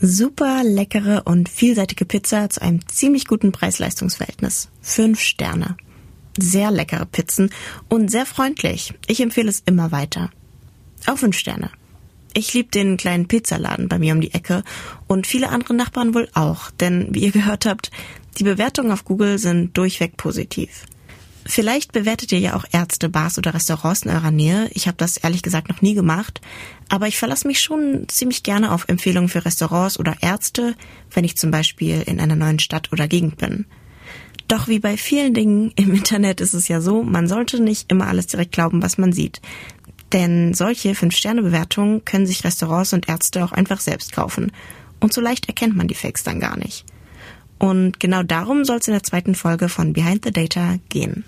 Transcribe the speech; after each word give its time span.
Super 0.00 0.64
leckere 0.64 1.22
und 1.24 1.48
vielseitige 1.48 2.04
Pizza 2.04 2.50
zu 2.50 2.60
einem 2.60 2.86
ziemlich 2.88 3.26
guten 3.26 3.52
Preis-Leistungs-Verhältnis. 3.52 4.68
Fünf 4.80 5.20
Sterne. 5.20 5.76
Sehr 6.36 6.72
leckere 6.72 7.06
Pizzen 7.06 7.50
und 7.88 8.10
sehr 8.10 8.26
freundlich. 8.26 8.94
Ich 9.06 9.20
empfehle 9.20 9.48
es 9.48 9.62
immer 9.64 9.92
weiter. 9.92 10.30
Auch 11.06 11.18
fünf 11.18 11.36
Sterne. 11.36 11.70
Ich 12.34 12.52
liebe 12.54 12.70
den 12.70 12.96
kleinen 12.96 13.28
Pizzaladen 13.28 13.88
bei 13.88 14.00
mir 14.00 14.14
um 14.14 14.20
die 14.20 14.34
Ecke 14.34 14.64
und 15.06 15.28
viele 15.28 15.50
andere 15.50 15.74
Nachbarn 15.74 16.12
wohl 16.12 16.28
auch, 16.34 16.72
denn 16.72 17.14
wie 17.14 17.24
ihr 17.24 17.30
gehört 17.30 17.64
habt, 17.64 17.92
die 18.38 18.44
Bewertungen 18.44 18.90
auf 18.90 19.04
Google 19.04 19.38
sind 19.38 19.76
durchweg 19.76 20.16
positiv. 20.16 20.86
Vielleicht 21.46 21.92
bewertet 21.92 22.32
ihr 22.32 22.38
ja 22.38 22.54
auch 22.54 22.64
Ärzte, 22.72 23.10
Bars 23.10 23.36
oder 23.36 23.52
Restaurants 23.52 24.02
in 24.02 24.10
eurer 24.10 24.30
Nähe. 24.30 24.70
Ich 24.72 24.86
habe 24.86 24.96
das 24.96 25.18
ehrlich 25.18 25.42
gesagt 25.42 25.68
noch 25.68 25.82
nie 25.82 25.94
gemacht, 25.94 26.40
aber 26.88 27.06
ich 27.06 27.18
verlasse 27.18 27.46
mich 27.46 27.60
schon 27.60 28.06
ziemlich 28.08 28.42
gerne 28.42 28.72
auf 28.72 28.88
Empfehlungen 28.88 29.28
für 29.28 29.44
Restaurants 29.44 29.98
oder 29.98 30.16
Ärzte, 30.20 30.74
wenn 31.10 31.24
ich 31.24 31.36
zum 31.36 31.50
Beispiel 31.50 32.02
in 32.06 32.18
einer 32.18 32.36
neuen 32.36 32.60
Stadt 32.60 32.92
oder 32.92 33.08
Gegend 33.08 33.36
bin. 33.36 33.66
Doch 34.48 34.68
wie 34.68 34.78
bei 34.78 34.96
vielen 34.96 35.34
Dingen 35.34 35.72
im 35.76 35.94
Internet 35.94 36.40
ist 36.40 36.54
es 36.54 36.68
ja 36.68 36.80
so, 36.80 37.02
man 37.02 37.28
sollte 37.28 37.62
nicht 37.62 37.90
immer 37.90 38.06
alles 38.06 38.26
direkt 38.26 38.52
glauben, 38.52 38.82
was 38.82 38.98
man 38.98 39.12
sieht. 39.12 39.40
Denn 40.12 40.54
solche 40.54 40.92
5-Sterne-Bewertungen 40.92 42.04
können 42.04 42.26
sich 42.26 42.44
Restaurants 42.44 42.92
und 42.92 43.08
Ärzte 43.08 43.44
auch 43.44 43.52
einfach 43.52 43.80
selbst 43.80 44.12
kaufen. 44.12 44.52
Und 45.00 45.12
so 45.12 45.20
leicht 45.20 45.48
erkennt 45.48 45.76
man 45.76 45.88
die 45.88 45.94
Fakes 45.94 46.22
dann 46.22 46.40
gar 46.40 46.56
nicht. 46.56 46.84
Und 47.58 48.00
genau 48.00 48.22
darum 48.22 48.64
soll 48.64 48.78
es 48.78 48.88
in 48.88 48.94
der 48.94 49.02
zweiten 49.02 49.34
Folge 49.34 49.68
von 49.68 49.92
Behind 49.92 50.24
the 50.24 50.30
Data 50.30 50.76
gehen. 50.88 51.24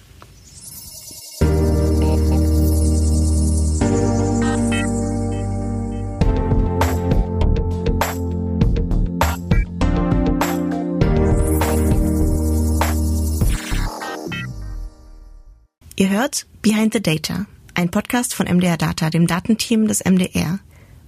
Ihr 15.98 16.10
hört 16.10 16.46
Behind 16.60 16.92
the 16.92 17.00
Data, 17.00 17.46
ein 17.72 17.90
Podcast 17.90 18.34
von 18.34 18.44
MDR 18.46 18.76
Data, 18.76 19.08
dem 19.08 19.26
Datenteam 19.26 19.88
des 19.88 20.04
MDR. 20.04 20.58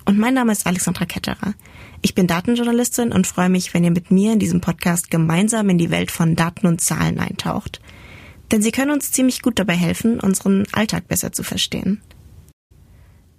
Und 0.07 0.19
mein 0.19 0.33
Name 0.33 0.51
ist 0.51 0.67
Alexandra 0.67 1.05
Ketterer. 1.05 1.53
Ich 2.01 2.15
bin 2.15 2.27
Datenjournalistin 2.27 3.13
und 3.13 3.27
freue 3.27 3.51
mich, 3.51 3.75
wenn 3.75 3.85
ihr 3.85 3.91
mit 3.91 4.11
mir 4.11 4.33
in 4.33 4.39
diesem 4.39 4.63
Podcast 4.63 5.11
gemeinsam 5.11 5.69
in 5.69 5.77
die 5.77 5.91
Welt 5.91 6.11
von 6.11 6.37
Daten 6.37 6.67
und 6.67 6.81
Zahlen 6.81 7.21
eintaucht. 7.21 7.83
Denn 8.51 8.63
sie 8.63 8.71
können 8.73 8.91
uns 8.91 9.13
ziemlich 9.13 9.43
gut 9.43 9.59
dabei 9.59 9.77
helfen, 9.77 10.21
unseren 10.21 10.65
Alltag 10.73 11.07
besser 11.07 11.33
zu 11.33 11.43
verstehen. 11.43 12.01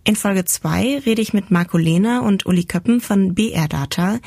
In 0.03 0.15
Folge 0.15 0.45
2 0.45 0.99
rede 0.99 1.23
ich 1.23 1.33
mit 1.33 1.49
Marco 1.49 1.79
Lehner 1.79 2.21
und 2.21 2.45
Uli 2.45 2.65
Köppen 2.65 3.01
von 3.01 3.33
BR 3.33 3.67
Data 3.67 4.19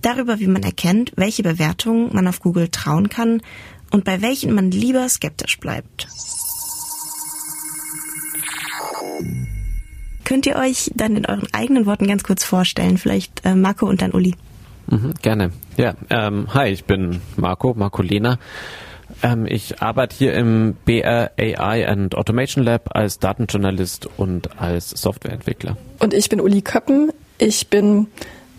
darüber, 0.00 0.38
wie 0.38 0.46
man 0.46 0.62
erkennt, 0.62 1.10
welche 1.16 1.42
Bewertungen 1.42 2.14
man 2.14 2.28
auf 2.28 2.38
Google 2.38 2.68
trauen 2.68 3.08
kann 3.08 3.42
und 3.90 4.04
bei 4.04 4.22
welchen 4.22 4.54
man 4.54 4.70
lieber 4.70 5.08
skeptisch 5.08 5.58
bleibt. 5.58 6.06
Könnt 10.28 10.44
ihr 10.44 10.56
euch 10.56 10.90
dann 10.94 11.16
in 11.16 11.24
euren 11.24 11.48
eigenen 11.54 11.86
Worten 11.86 12.06
ganz 12.06 12.22
kurz 12.22 12.44
vorstellen? 12.44 12.98
Vielleicht 12.98 13.46
äh, 13.46 13.54
Marco 13.54 13.86
und 13.86 14.02
dann 14.02 14.12
Uli. 14.12 14.34
Mhm, 14.88 15.14
gerne. 15.22 15.52
Ja, 15.78 15.94
ähm, 16.10 16.52
hi, 16.52 16.68
ich 16.68 16.84
bin 16.84 17.22
Marco, 17.36 17.72
Marco 17.72 18.02
Lehner. 18.02 18.38
Ähm, 19.22 19.46
ich 19.46 19.80
arbeite 19.80 20.14
hier 20.14 20.34
im 20.34 20.76
BR 20.84 21.30
AI 21.38 21.88
and 21.88 22.14
Automation 22.14 22.62
Lab 22.62 22.94
als 22.94 23.18
Datenjournalist 23.20 24.06
und 24.18 24.60
als 24.60 24.90
Softwareentwickler. 24.90 25.78
Und 25.98 26.12
ich 26.12 26.28
bin 26.28 26.42
Uli 26.42 26.60
Köppen. 26.60 27.10
Ich 27.38 27.68
bin 27.68 28.08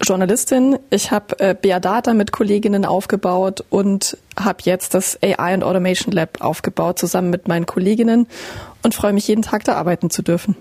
Journalistin. 0.01 0.79
Ich 0.89 1.11
habe 1.11 1.39
äh, 1.39 1.53
BR 1.53 1.79
Data 1.79 2.15
mit 2.15 2.31
Kolleginnen 2.31 2.83
aufgebaut 2.83 3.63
und 3.69 4.17
habe 4.35 4.57
jetzt 4.63 4.95
das 4.95 5.19
AI 5.21 5.53
and 5.53 5.63
Automation 5.63 6.13
Lab 6.13 6.41
aufgebaut 6.41 6.97
zusammen 6.97 7.29
mit 7.29 7.47
meinen 7.47 7.67
Kolleginnen 7.67 8.25
und 8.81 8.95
freue 8.95 9.13
mich 9.13 9.27
jeden 9.27 9.43
Tag 9.43 9.65
da 9.65 9.75
arbeiten 9.75 10.09
zu 10.09 10.23
dürfen. 10.23 10.55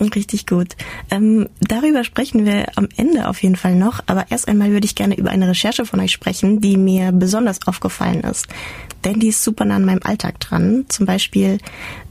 Richtig 0.00 0.46
gut. 0.46 0.76
Ähm, 1.10 1.48
darüber 1.60 2.02
sprechen 2.02 2.44
wir 2.44 2.66
am 2.74 2.88
Ende 2.96 3.28
auf 3.28 3.42
jeden 3.42 3.56
Fall 3.56 3.76
noch, 3.76 4.00
aber 4.06 4.26
erst 4.30 4.48
einmal 4.48 4.72
würde 4.72 4.86
ich 4.86 4.96
gerne 4.96 5.16
über 5.16 5.30
eine 5.30 5.48
Recherche 5.48 5.86
von 5.86 6.00
euch 6.00 6.12
sprechen, 6.12 6.60
die 6.60 6.76
mir 6.76 7.12
besonders 7.12 7.66
aufgefallen 7.66 8.22
ist. 8.22 8.48
Denn 9.04 9.20
die 9.20 9.28
ist 9.28 9.44
super 9.44 9.64
nah 9.64 9.76
an 9.76 9.84
meinem 9.84 10.00
Alltag 10.02 10.40
dran. 10.40 10.86
Zum 10.88 11.06
Beispiel, 11.06 11.58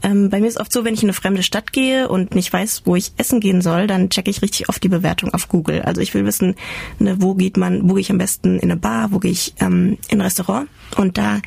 ähm, 0.02 0.30
bei 0.30 0.40
mir 0.40 0.46
ist 0.46 0.60
oft 0.60 0.72
so, 0.72 0.84
wenn 0.84 0.94
ich 0.94 1.02
in 1.02 1.08
eine 1.08 1.14
fremde 1.14 1.42
Stadt 1.42 1.72
gehe 1.72 2.08
und 2.08 2.34
nicht 2.34 2.52
weiß, 2.52 2.82
wo 2.84 2.96
ich 2.96 3.12
essen 3.16 3.40
gehen 3.40 3.60
soll, 3.60 3.86
dann 3.86 4.10
checke 4.10 4.30
ich 4.30 4.42
richtig 4.42 4.68
oft 4.68 4.82
die 4.82 4.88
Bewertung 4.88 5.34
auf 5.34 5.48
Google. 5.48 5.82
Also 5.82 6.00
ich 6.00 6.14
will 6.14 6.24
wissen, 6.24 6.54
ne, 6.98 7.16
wo 7.20 7.34
geht 7.34 7.56
man, 7.56 7.88
wo 7.88 7.94
gehe 7.94 8.00
ich 8.00 8.10
am 8.10 8.18
besten 8.18 8.58
in 8.60 8.70
eine 8.70 8.76
Bar, 8.76 9.12
wo 9.12 9.18
gehe 9.18 9.32
ich 9.32 9.54
ähm, 9.60 9.98
in 10.08 10.18
ein 10.18 10.22
Restaurant 10.22 10.68
und 10.96 11.18
da, 11.18 11.40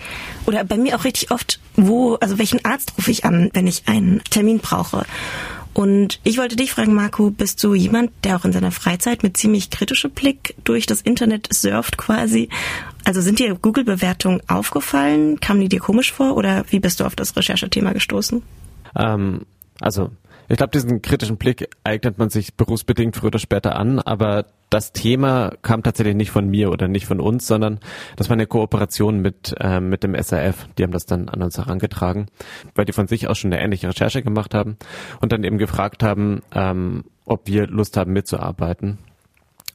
oder 0.46 0.64
bei 0.64 0.78
mir 0.78 0.96
auch 0.98 1.06
richtig 1.06 1.32
oft, 1.32 1.60
wo, 1.76 2.16
also 2.16 2.38
welchen 2.38 2.64
Arzt 2.66 2.94
rufe 2.98 3.12
ich 3.12 3.26
an, 3.26 3.50
wenn 3.54 3.68
ich 3.68 3.84
einen 3.88 4.22
Termin 4.30 4.60
brauche. 4.60 5.06
Und 5.78 6.20
ich 6.24 6.40
wollte 6.40 6.56
dich 6.56 6.72
fragen, 6.72 6.96
Marco, 6.96 7.30
bist 7.30 7.64
du 7.64 7.76
jemand, 7.76 8.10
der 8.24 8.36
auch 8.36 8.46
in 8.46 8.52
seiner 8.52 8.72
Freizeit 8.72 9.22
mit 9.22 9.38
ziemlich 9.38 9.70
kritischem 9.70 10.10
Blick 10.10 10.56
durch 10.64 10.88
das 10.88 11.02
Internet 11.02 11.54
surft 11.54 12.00
quasi? 12.00 12.50
Also 13.06 13.22
sind 13.22 13.38
dir 13.38 13.54
Google-Bewertungen 13.54 14.42
aufgefallen? 14.48 15.40
Kamen 15.40 15.62
die 15.62 15.70
dir 15.70 15.80
komisch 15.80 16.12
vor 16.12 16.36
oder 16.36 16.66
wie 16.72 16.80
bist 16.80 17.00
du 17.00 17.04
auf 17.04 17.16
das 17.16 17.38
Recherchethema 17.38 17.94
gestoßen? 17.94 18.42
Ähm, 18.98 19.46
also 19.80 20.10
ich 20.50 20.58
glaube, 20.58 20.72
diesen 20.72 21.04
kritischen 21.04 21.38
Blick 21.38 21.70
eignet 21.84 22.18
man 22.18 22.32
sich 22.32 22.56
berufsbedingt 22.56 23.16
früher 23.16 23.28
oder 23.28 23.38
später 23.38 23.76
an, 23.76 24.00
aber 24.00 24.48
das 24.70 24.92
Thema 24.92 25.54
kam 25.62 25.84
tatsächlich 25.84 26.16
nicht 26.16 26.32
von 26.32 26.48
mir 26.48 26.72
oder 26.72 26.88
nicht 26.88 27.06
von 27.06 27.22
uns, 27.22 27.48
sondern 27.48 27.80
das 28.16 28.30
war 28.30 28.34
eine 28.34 28.48
Kooperation 28.48 29.22
mit, 29.22 29.56
äh, 29.60 29.80
mit 29.80 30.04
dem 30.04 30.14
SRF. 30.14 30.68
Die 30.78 30.84
haben 30.84 30.92
das 30.92 31.06
dann 31.06 31.30
an 31.30 31.42
uns 31.42 31.58
herangetragen, 31.58 32.28
weil 32.76 32.86
die 32.86 32.94
von 32.94 33.08
sich 33.08 33.28
aus 33.28 33.38
schon 33.38 33.54
eine 33.54 33.62
ähnliche 33.62 33.88
Recherche 33.88 34.24
gemacht 34.24 34.54
haben 34.54 34.78
und 35.22 35.32
dann 35.32 35.44
eben 35.44 35.58
gefragt 35.58 36.04
haben, 36.04 36.42
ähm, 36.54 37.06
ob 37.26 37.48
wir 37.48 37.68
Lust 37.68 37.98
haben 37.98 38.14
mitzuarbeiten 38.14 39.00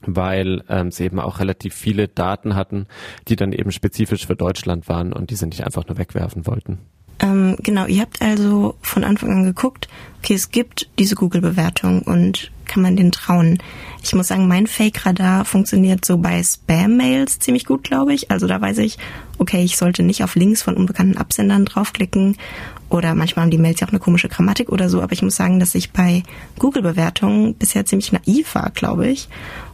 weil 0.05 0.65
ähm, 0.67 0.91
sie 0.91 1.05
eben 1.05 1.21
auch 1.21 1.39
relativ 1.39 1.73
viele 1.73 2.09
Daten 2.09 2.55
hatten, 2.55 2.87
die 3.29 3.37
dann 3.37 3.53
eben 3.53 3.71
spezifisch 3.71 4.27
für 4.27 4.35
Deutschland 4.35 4.89
waren 4.89 5.13
und 5.13 5.29
die 5.29 5.35
sie 5.35 5.45
nicht 5.45 5.65
einfach 5.65 5.87
nur 5.87 5.97
wegwerfen 5.97 6.45
wollten. 6.45 6.79
Ähm, 7.19 7.55
genau, 7.61 7.85
ihr 7.85 8.01
habt 8.01 8.21
also 8.21 8.75
von 8.81 9.03
Anfang 9.03 9.31
an 9.31 9.43
geguckt, 9.43 9.87
okay, 10.19 10.33
es 10.33 10.51
gibt 10.51 10.89
diese 10.99 11.15
Google-Bewertung 11.15 12.01
und 12.01 12.51
kann 12.65 12.81
man 12.81 12.95
den 12.95 13.11
trauen. 13.11 13.59
Ich 14.01 14.15
muss 14.15 14.29
sagen, 14.29 14.47
mein 14.47 14.67
Fake-Radar 14.67 15.45
funktioniert 15.45 16.05
so 16.05 16.17
bei 16.17 16.41
Spam-Mails 16.41 17.39
ziemlich 17.39 17.65
gut, 17.65 17.83
glaube 17.83 18.13
ich. 18.13 18.31
Also 18.31 18.47
da 18.47 18.59
weiß 18.59 18.79
ich, 18.79 18.97
okay, 19.37 19.63
ich 19.63 19.77
sollte 19.77 20.01
nicht 20.01 20.23
auf 20.23 20.35
Links 20.35 20.63
von 20.63 20.75
unbekannten 20.75 21.17
Absendern 21.17 21.65
draufklicken 21.65 22.37
oder 22.89 23.15
manchmal 23.15 23.43
haben 23.43 23.51
die 23.51 23.57
Mails 23.57 23.79
ja 23.79 23.87
auch 23.87 23.91
eine 23.91 23.99
komische 23.99 24.29
Grammatik 24.29 24.71
oder 24.71 24.89
so, 24.89 25.01
aber 25.01 25.13
ich 25.13 25.21
muss 25.21 25.35
sagen, 25.35 25.59
dass 25.59 25.75
ich 25.75 25.91
bei 25.91 26.23
Google-Bewertungen 26.59 27.55
bisher 27.55 27.85
ziemlich 27.85 28.11
naiv 28.11 28.55
war, 28.55 28.69
glaube 28.71 29.07
ich. 29.07 29.29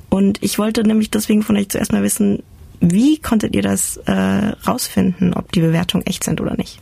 Und 0.09 0.41
ich 0.41 0.57
wollte 0.57 0.83
nämlich 0.83 1.11
deswegen 1.11 1.43
von 1.43 1.55
euch 1.55 1.69
zuerst 1.69 1.93
mal 1.93 2.03
wissen, 2.03 2.43
wie 2.81 3.19
konntet 3.19 3.55
ihr 3.55 3.61
das 3.61 3.97
äh, 3.97 4.11
rausfinden, 4.11 5.33
ob 5.33 5.51
die 5.51 5.59
Bewertungen 5.59 6.05
echt 6.05 6.23
sind 6.23 6.41
oder 6.41 6.55
nicht? 6.55 6.79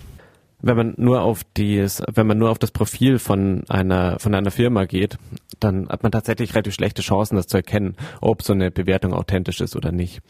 Wenn 0.61 0.77
man 0.77 0.93
nur 0.97 1.21
auf 1.21 1.43
dies, 1.55 2.01
wenn 2.11 2.27
man 2.27 2.37
nur 2.37 2.49
auf 2.49 2.59
das 2.59 2.71
Profil 2.71 3.19
von 3.19 3.63
einer 3.69 4.19
von 4.19 4.33
einer 4.33 4.51
Firma 4.51 4.85
geht, 4.85 5.17
dann 5.59 5.87
hat 5.89 6.03
man 6.03 6.11
tatsächlich 6.11 6.53
relativ 6.53 6.73
schlechte 6.73 7.01
Chancen, 7.01 7.35
das 7.35 7.47
zu 7.47 7.57
erkennen, 7.57 7.95
ob 8.21 8.41
so 8.41 8.53
eine 8.53 8.71
Bewertung 8.71 9.13
authentisch 9.13 9.61
ist 9.61 9.75
oder 9.75 9.91
nicht, 9.91 10.21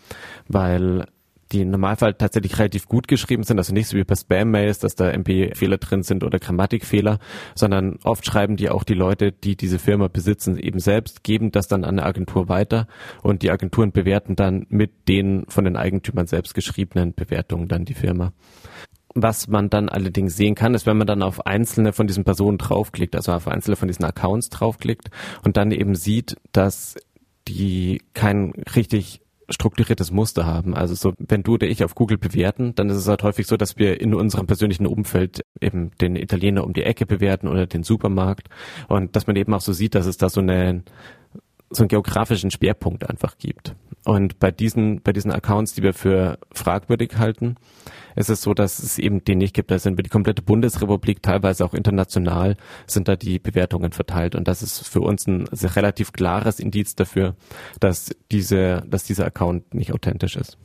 weil 0.48 1.06
die 1.52 1.62
im 1.62 1.72
Normalfall 1.72 2.14
tatsächlich 2.14 2.60
relativ 2.60 2.88
gut 2.88 3.08
geschrieben 3.08 3.44
sind, 3.44 3.58
also 3.58 3.74
nicht 3.74 3.88
so 3.88 3.98
wie 3.98 4.04
bei 4.04 4.16
Spam-Mails, 4.16 4.80
dass 4.80 4.96
da 4.96 5.10
MP-Fehler 5.10 5.78
drin 5.78 6.04
sind 6.04 6.24
oder 6.24 6.40
Grammatikfehler, 6.40 7.20
sondern 7.56 8.00
oft 8.04 8.26
schreiben 8.26 8.58
die 8.58 8.70
auch 8.70 8.84
die 8.84 8.94
Leute, 8.94 9.32
die 9.32 9.56
diese 9.56 9.80
Firma 9.80 10.08
besitzen, 10.08 10.58
eben 10.58 10.80
selbst, 10.80 11.24
geben 11.24 11.52
das 11.52 11.68
dann 11.68 11.84
an 11.84 12.00
eine 12.00 12.06
Agentur 12.06 12.50
weiter 12.50 12.88
und 13.24 13.44
die 13.44 13.52
Agenturen 13.52 13.92
bewerten 13.92 14.36
dann 14.36 14.66
mit 14.70 15.08
den 15.08 15.46
von 15.48 15.64
den 15.64 15.78
Eigentümern 15.78 16.28
selbst 16.28 16.54
geschriebenen 16.54 17.14
Bewertungen 17.14 17.68
dann 17.68 17.86
die 17.86 17.94
Firma. 17.94 18.34
Was 19.16 19.48
man 19.48 19.70
dann 19.70 19.90
allerdings 19.90 20.36
sehen 20.36 20.56
kann, 20.56 20.76
ist, 20.76 20.86
wenn 20.86 20.98
man 20.98 21.08
dann 21.08 21.24
auf 21.24 21.46
einzelne 21.46 21.94
von 21.94 22.08
diesen 22.08 22.24
Personen 22.24 22.58
draufklickt, 22.58 23.16
also 23.16 23.32
auf 23.32 23.48
einzelne 23.48 23.76
von 23.76 23.88
diesen 23.88 24.06
Accounts 24.06 24.50
draufklickt 24.50 25.10
und 25.44 25.58
dann 25.58 25.72
eben 25.72 25.96
sieht, 25.96 26.38
dass 26.52 26.96
die 27.48 28.02
kein 28.14 28.52
richtig 28.76 29.22
strukturiertes 29.50 30.12
Muster 30.12 30.46
haben. 30.46 30.76
Also 30.76 30.94
so, 30.96 31.14
wenn 31.18 31.44
du 31.44 31.54
oder 31.54 31.68
ich 31.68 31.84
auf 31.84 31.96
Google 31.96 32.18
bewerten, 32.18 32.76
dann 32.76 32.90
ist 32.90 32.98
es 32.98 33.08
halt 33.08 33.24
häufig 33.24 33.48
so, 33.48 33.56
dass 33.56 33.78
wir 33.78 34.02
in 34.02 34.14
unserem 34.14 34.46
persönlichen 34.46 34.86
Umfeld 34.86 35.42
eben 35.62 35.92
den 36.02 36.16
Italiener 36.16 36.64
um 36.66 36.74
die 36.74 36.84
Ecke 36.84 37.06
bewerten 37.06 37.48
oder 37.48 37.66
den 37.66 37.84
Supermarkt 37.84 38.50
und 38.90 39.16
dass 39.16 39.28
man 39.28 39.36
eben 39.36 39.54
auch 39.54 39.62
so 39.62 39.74
sieht, 39.74 39.96
dass 39.96 40.06
es 40.06 40.18
da 40.18 40.30
so 40.30 40.42
eine 40.42 40.84
so 41.70 41.84
einen 41.84 41.90
geografischen 41.90 42.52
Schwerpunkt 42.52 43.10
einfach 43.10 43.38
gibt. 43.38 43.76
Und 44.06 44.40
bei 44.40 44.52
diesen, 44.52 45.02
bei 45.02 45.12
diesen 45.12 45.32
Accounts, 45.32 45.74
die 45.74 45.84
wir 45.84 45.94
für 45.94 46.40
fragwürdig 46.54 47.18
halten, 47.18 47.56
ist 48.16 48.30
es 48.30 48.42
so, 48.42 48.54
dass 48.54 48.80
es 48.80 48.98
eben 48.98 49.24
den 49.24 49.38
nicht 49.38 49.54
gibt. 49.54 49.70
Da 49.70 49.80
sind 49.80 49.98
wir 49.98 50.04
die 50.04 50.10
komplette 50.10 50.42
Bundesrepublik, 50.42 51.22
teilweise 51.22 51.66
auch 51.66 51.74
international, 51.74 52.56
sind 52.88 53.10
da 53.10 53.18
die 53.18 53.38
Bewertungen 53.38 53.92
verteilt. 53.92 54.36
Und 54.36 54.48
das 54.48 54.64
ist 54.64 54.88
für 54.88 55.02
uns 55.02 55.28
ein 55.28 55.46
relativ 55.48 56.14
klares 56.14 56.60
Indiz 56.60 56.96
dafür, 56.96 57.36
dass 57.82 58.16
diese, 58.32 58.84
dass 58.88 59.04
dieser 59.04 59.26
Account 59.26 59.74
nicht 59.74 59.94
authentisch 59.94 60.38
ist. 60.38 60.58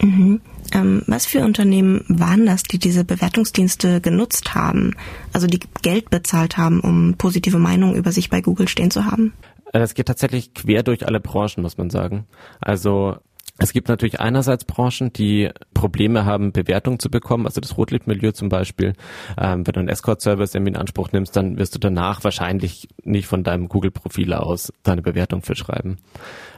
Mhm. 0.00 0.40
Ähm, 0.72 1.02
was 1.06 1.26
für 1.26 1.44
Unternehmen 1.44 2.04
waren 2.08 2.46
das, 2.46 2.62
die 2.62 2.78
diese 2.78 3.04
Bewertungsdienste 3.04 4.00
genutzt 4.00 4.54
haben? 4.54 4.94
Also 5.32 5.46
die 5.46 5.60
Geld 5.82 6.08
bezahlt 6.10 6.56
haben, 6.56 6.80
um 6.80 7.14
positive 7.18 7.58
Meinungen 7.58 7.96
über 7.96 8.12
sich 8.12 8.30
bei 8.30 8.40
Google 8.40 8.68
stehen 8.68 8.90
zu 8.90 9.04
haben? 9.04 9.32
Das 9.72 9.94
geht 9.94 10.06
tatsächlich 10.06 10.54
quer 10.54 10.82
durch 10.82 11.06
alle 11.06 11.20
Branchen, 11.20 11.62
muss 11.62 11.78
man 11.78 11.90
sagen. 11.90 12.26
Also 12.60 13.16
es 13.62 13.74
gibt 13.74 13.88
natürlich 13.88 14.20
einerseits 14.20 14.64
Branchen, 14.64 15.12
die 15.12 15.50
Probleme 15.74 16.24
haben, 16.24 16.50
Bewertungen 16.50 16.98
zu 16.98 17.10
bekommen, 17.10 17.46
also 17.46 17.60
das 17.60 17.76
Rotlichtmilieu 17.76 18.32
zum 18.32 18.48
Beispiel. 18.48 18.94
Ähm, 19.38 19.66
wenn 19.66 19.72
du 19.72 19.80
einen 19.80 19.88
Escort-Service 19.90 20.54
in 20.54 20.76
Anspruch 20.76 21.12
nimmst, 21.12 21.36
dann 21.36 21.58
wirst 21.58 21.74
du 21.74 21.78
danach 21.78 22.24
wahrscheinlich 22.24 22.88
nicht 23.04 23.26
von 23.26 23.44
deinem 23.44 23.68
Google-Profil 23.68 24.32
aus 24.32 24.72
deine 24.82 25.02
Bewertung 25.02 25.42
für 25.42 25.56
schreiben. 25.56 25.98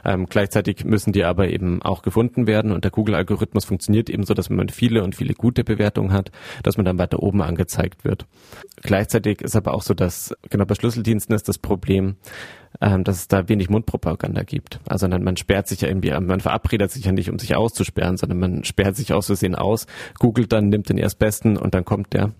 Ähm, 0.05 0.27
gleichzeitig 0.27 0.85
müssen 0.85 1.11
die 1.11 1.25
aber 1.25 1.49
eben 1.49 1.81
auch 1.81 2.03
gefunden 2.03 2.47
werden 2.47 2.71
und 2.71 2.85
der 2.85 2.91
Google-Algorithmus 2.91 3.65
funktioniert 3.65 4.09
eben 4.09 4.23
so, 4.23 4.33
dass 4.33 4.49
wenn 4.49 4.57
man 4.57 4.69
viele 4.69 5.03
und 5.03 5.13
viele 5.13 5.33
gute 5.33 5.65
Bewertungen 5.65 6.13
hat, 6.13 6.31
dass 6.63 6.77
man 6.77 6.85
dann 6.85 6.99
weiter 6.99 7.21
oben 7.21 7.41
angezeigt 7.41 8.05
wird. 8.05 8.25
Gleichzeitig 8.81 9.41
ist 9.41 9.57
aber 9.57 9.73
auch 9.73 9.81
so, 9.81 9.93
dass 9.93 10.33
genau 10.49 10.65
bei 10.65 10.75
Schlüsseldiensten 10.75 11.35
ist 11.35 11.49
das 11.49 11.57
Problem, 11.57 12.15
ähm, 12.81 13.03
dass 13.03 13.17
es 13.17 13.27
da 13.27 13.47
wenig 13.49 13.69
Mundpropaganda 13.69 14.43
gibt. 14.43 14.79
Also 14.87 15.07
man 15.07 15.37
sperrt 15.37 15.67
sich 15.67 15.81
ja 15.81 15.87
irgendwie, 15.87 16.11
man 16.11 16.39
verabredet 16.39 16.91
sich 16.93 17.05
ja 17.05 17.11
nicht, 17.11 17.29
um 17.29 17.39
sich 17.39 17.55
auszusperren, 17.55 18.17
sondern 18.17 18.39
man 18.39 18.63
sperrt 18.63 18.95
sich 18.95 19.13
aus 19.13 19.27
Versehen 19.27 19.55
aus, 19.55 19.87
googelt 20.19 20.51
dann, 20.51 20.69
nimmt 20.69 20.89
den 20.89 20.97
erstbesten 20.97 21.57
und 21.57 21.73
dann 21.73 21.85
kommt 21.85 22.13
der. 22.13 22.31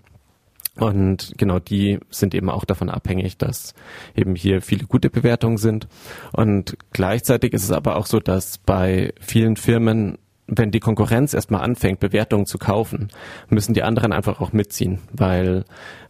Und 0.76 1.34
genau 1.36 1.60
die 1.60 2.00
sind 2.10 2.34
eben 2.34 2.50
auch 2.50 2.64
davon 2.64 2.90
abhängig, 2.90 3.38
dass 3.38 3.74
eben 4.16 4.34
hier 4.34 4.60
viele 4.60 4.86
gute 4.86 5.08
Bewertungen 5.08 5.56
sind. 5.56 5.86
Und 6.32 6.76
gleichzeitig 6.92 7.52
ist 7.52 7.62
es 7.62 7.70
aber 7.70 7.96
auch 7.96 8.06
so, 8.06 8.18
dass 8.18 8.58
bei 8.58 9.12
vielen 9.20 9.56
Firmen 9.56 10.18
wenn 10.46 10.70
die 10.70 10.80
Konkurrenz 10.80 11.32
erstmal 11.32 11.62
anfängt, 11.62 12.00
Bewertungen 12.00 12.44
zu 12.44 12.58
kaufen, 12.58 13.08
müssen 13.48 13.72
die 13.72 13.82
anderen 13.82 14.12
einfach 14.12 14.42
auch 14.42 14.52
mitziehen, 14.52 14.98
weil 15.10 15.64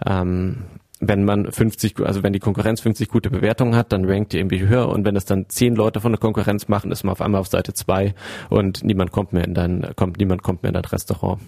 ähm, 0.05 0.65
wenn 1.09 1.25
man 1.25 1.51
50, 1.51 2.01
also 2.01 2.23
wenn 2.23 2.33
die 2.33 2.39
Konkurrenz 2.39 2.81
50 2.81 3.09
gute 3.09 3.31
Bewertungen 3.31 3.77
hat, 3.77 3.93
dann 3.93 4.05
rankt 4.05 4.33
die 4.33 4.39
irgendwie 4.39 4.61
höher 4.61 4.89
und 4.89 5.05
wenn 5.05 5.17
es 5.17 5.25
dann 5.25 5.49
zehn 5.49 5.75
Leute 5.75 6.01
von 6.01 6.13
der 6.13 6.21
Konkurrenz 6.21 6.69
machen, 6.69 6.93
ist 6.93 7.05
man 7.05 7.13
auf 7.13 7.21
einmal 7.21 7.41
auf 7.41 7.49
Seite 7.49 7.73
zwei 7.75 8.15
und 8.51 8.85
niemand 8.85 9.13
kommt 9.13 9.33
mehr 9.33 9.45
in 9.45 9.55
dein, 9.55 9.87
kommt, 9.97 10.19
niemand 10.19 10.43
kommt 10.43 10.63
mehr 10.63 10.71
in 10.71 10.75
dein 10.75 10.85
Restaurant. 10.85 11.41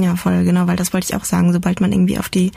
Ja, 0.00 0.16
voll, 0.16 0.44
genau, 0.44 0.66
weil 0.66 0.76
das 0.76 0.94
wollte 0.94 1.08
ich 1.10 1.14
auch 1.14 1.24
sagen. 1.24 1.52
Sobald 1.52 1.80
man 1.82 1.92
irgendwie 1.92 2.18
auf 2.18 2.30
die 2.30 2.50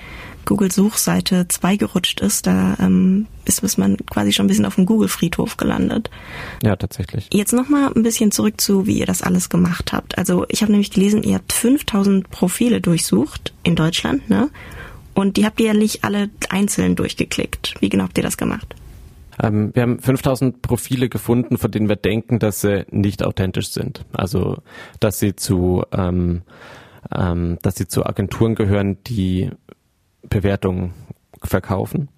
Google-Suchseite 0.45 1.47
2 1.49 1.75
gerutscht 1.75 2.21
ist, 2.21 2.47
da 2.47 2.77
ähm, 2.79 3.27
ist, 3.43 3.61
ist 3.61 3.77
man 3.77 3.97
quasi 4.09 4.31
schon 4.31 4.45
ein 4.45 4.47
bisschen 4.47 4.65
auf 4.65 4.75
dem 4.75 4.85
Google-Friedhof 4.85 5.57
gelandet. 5.57 6.09
Ja, 6.63 6.75
tatsächlich. 6.77 7.27
Jetzt 7.33 7.51
nochmal 7.51 7.91
ein 7.93 8.03
bisschen 8.03 8.31
zurück 8.31 8.61
zu, 8.61 8.87
wie 8.87 8.99
ihr 8.99 9.05
das 9.05 9.21
alles 9.21 9.49
gemacht 9.49 9.91
habt. 9.91 10.17
Also 10.17 10.45
ich 10.47 10.61
habe 10.61 10.71
nämlich 10.71 10.91
gelesen, 10.91 11.23
ihr 11.23 11.35
habt 11.35 11.51
5000 11.51 12.29
Profile 12.29 12.79
durchsucht 12.79 13.53
in 13.63 13.75
Deutschland, 13.75 14.29
ne? 14.29 14.49
Und 15.15 15.37
die 15.37 15.45
habt 15.45 15.59
ihr 15.59 15.67
ja 15.67 15.73
nicht 15.73 16.03
alle 16.03 16.29
einzeln 16.49 16.95
durchgeklickt. 16.95 17.75
Wie 17.79 17.89
genau 17.89 18.03
habt 18.03 18.17
ihr 18.17 18.23
das 18.23 18.37
gemacht? 18.37 18.75
Ähm, 19.41 19.71
wir 19.73 19.81
haben 19.81 19.99
5000 19.99 20.61
Profile 20.61 21.09
gefunden, 21.09 21.57
von 21.57 21.71
denen 21.71 21.89
wir 21.89 21.95
denken, 21.95 22.37
dass 22.37 22.61
sie 22.61 22.85
nicht 22.91 23.23
authentisch 23.23 23.69
sind. 23.69 24.05
Also, 24.13 24.57
dass 24.99 25.19
sie 25.19 25.35
zu, 25.35 25.83
ähm, 25.91 26.43
ähm, 27.13 27.57
dass 27.61 27.75
sie 27.75 27.87
zu 27.87 28.05
Agenturen 28.05 28.55
gehören, 28.55 28.97
die 29.07 29.49
Bewertungen 30.29 30.93
verkaufen. 31.41 32.09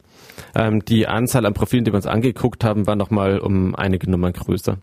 Ähm, 0.56 0.84
die 0.84 1.08
Anzahl 1.08 1.46
an 1.46 1.54
Profilen, 1.54 1.86
die 1.86 1.92
wir 1.92 1.98
uns 1.98 2.08
angeguckt 2.08 2.64
haben, 2.64 2.88
war 2.88 2.96
nochmal 2.96 3.40
um 3.40 3.76
einige 3.76 4.10
Nummern 4.10 4.34
größer. 4.34 4.78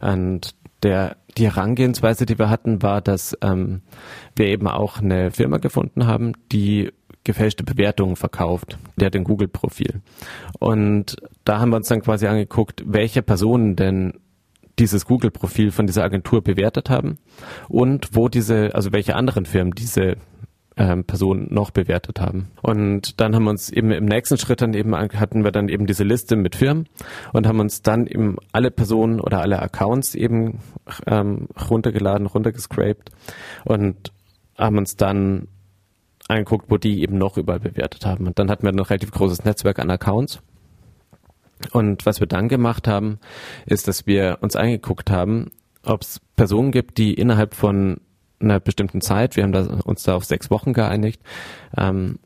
Und 0.00 0.54
der, 0.82 1.16
die 1.38 1.46
Herangehensweise, 1.46 2.26
die 2.26 2.38
wir 2.38 2.50
hatten, 2.50 2.82
war, 2.82 3.00
dass 3.00 3.36
ähm, 3.40 3.80
wir 4.36 4.46
eben 4.46 4.68
auch 4.68 4.98
eine 4.98 5.30
Firma 5.30 5.56
gefunden 5.56 6.06
haben, 6.06 6.32
die 6.52 6.92
gefälschte 7.24 7.64
Bewertungen 7.64 8.16
verkauft. 8.16 8.78
Der 8.96 9.06
hat 9.06 9.16
ein 9.16 9.24
Google-Profil. 9.24 10.02
Und 10.58 11.16
da 11.44 11.58
haben 11.58 11.70
wir 11.70 11.76
uns 11.76 11.88
dann 11.88 12.02
quasi 12.02 12.26
angeguckt, 12.26 12.84
welche 12.86 13.22
Personen 13.22 13.76
denn 13.76 14.20
dieses 14.78 15.06
Google-Profil 15.06 15.70
von 15.70 15.86
dieser 15.86 16.04
Agentur 16.04 16.42
bewertet 16.42 16.90
haben 16.90 17.18
und 17.68 18.10
wo 18.12 18.28
diese, 18.28 18.74
also 18.74 18.92
welche 18.92 19.14
anderen 19.14 19.46
Firmen 19.46 19.72
diese 19.72 20.16
ähm, 20.76 21.04
Personen 21.04 21.46
noch 21.50 21.70
bewertet 21.70 22.20
haben. 22.20 22.48
Und 22.60 23.20
dann 23.20 23.34
haben 23.34 23.44
wir 23.44 23.50
uns 23.50 23.70
eben 23.70 23.92
im 23.92 24.06
nächsten 24.06 24.38
Schritt 24.38 24.60
dann 24.60 24.74
eben 24.74 24.96
hatten 24.96 25.44
wir 25.44 25.52
dann 25.52 25.68
eben 25.68 25.86
diese 25.86 26.04
Liste 26.04 26.34
mit 26.36 26.56
Firmen 26.56 26.88
und 27.32 27.46
haben 27.46 27.60
uns 27.60 27.82
dann 27.82 28.06
eben 28.06 28.36
alle 28.52 28.70
Personen 28.70 29.20
oder 29.20 29.40
alle 29.40 29.62
Accounts 29.62 30.14
eben 30.14 30.58
ähm, 31.06 31.48
runtergeladen, 31.70 32.26
runtergescraped 32.26 33.10
und 33.64 34.12
haben 34.58 34.78
uns 34.78 34.96
dann 34.96 35.48
angeguckt, 36.28 36.70
wo 36.70 36.78
die 36.78 37.02
eben 37.02 37.18
noch 37.18 37.36
überall 37.36 37.60
bewertet 37.60 38.06
haben. 38.06 38.26
Und 38.26 38.38
dann 38.38 38.50
hatten 38.50 38.64
wir 38.64 38.72
ein 38.72 38.78
relativ 38.78 39.10
großes 39.10 39.44
Netzwerk 39.44 39.78
an 39.78 39.90
Accounts. 39.90 40.40
Und 41.72 42.06
was 42.06 42.20
wir 42.20 42.26
dann 42.26 42.48
gemacht 42.48 42.88
haben, 42.88 43.18
ist, 43.66 43.88
dass 43.88 44.06
wir 44.06 44.38
uns 44.40 44.56
angeguckt 44.56 45.10
haben, 45.10 45.50
ob 45.82 46.02
es 46.02 46.20
Personen 46.36 46.72
gibt, 46.72 46.98
die 46.98 47.14
innerhalb 47.14 47.54
von 47.54 48.00
einer 48.40 48.60
bestimmten 48.60 49.00
Zeit, 49.00 49.36
wir 49.36 49.44
haben 49.44 49.52
da, 49.52 49.62
uns 49.84 50.02
da 50.02 50.14
auf 50.14 50.24
sechs 50.24 50.50
Wochen 50.50 50.72
geeinigt, 50.72 51.20
ähm, 51.76 52.18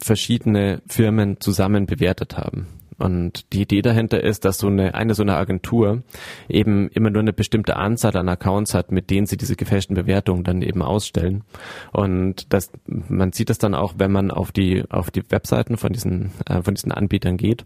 verschiedene 0.00 0.82
Firmen 0.86 1.40
zusammen 1.40 1.86
bewertet 1.86 2.36
haben. 2.36 2.66
Und 2.98 3.52
die 3.52 3.62
Idee 3.62 3.80
dahinter 3.82 4.22
ist, 4.22 4.44
dass 4.44 4.58
so 4.58 4.66
eine, 4.66 4.94
eine 4.94 5.14
so 5.14 5.22
eine 5.22 5.36
Agentur 5.36 6.02
eben 6.48 6.88
immer 6.88 7.10
nur 7.10 7.22
eine 7.22 7.32
bestimmte 7.32 7.76
Anzahl 7.76 8.16
an 8.16 8.28
Accounts 8.28 8.74
hat, 8.74 8.90
mit 8.90 9.10
denen 9.10 9.26
sie 9.26 9.36
diese 9.36 9.54
gefälschten 9.54 9.94
Bewertungen 9.94 10.42
dann 10.42 10.62
eben 10.62 10.82
ausstellen. 10.82 11.44
Und 11.92 12.52
das, 12.52 12.72
man 12.86 13.32
sieht 13.32 13.50
das 13.50 13.58
dann 13.58 13.74
auch, 13.74 13.94
wenn 13.98 14.10
man 14.10 14.32
auf 14.32 14.50
die, 14.50 14.84
auf 14.90 15.12
die 15.12 15.22
Webseiten 15.30 15.76
von 15.76 15.92
diesen, 15.92 16.32
äh, 16.46 16.62
von 16.62 16.74
diesen 16.74 16.90
Anbietern 16.90 17.36
geht, 17.36 17.64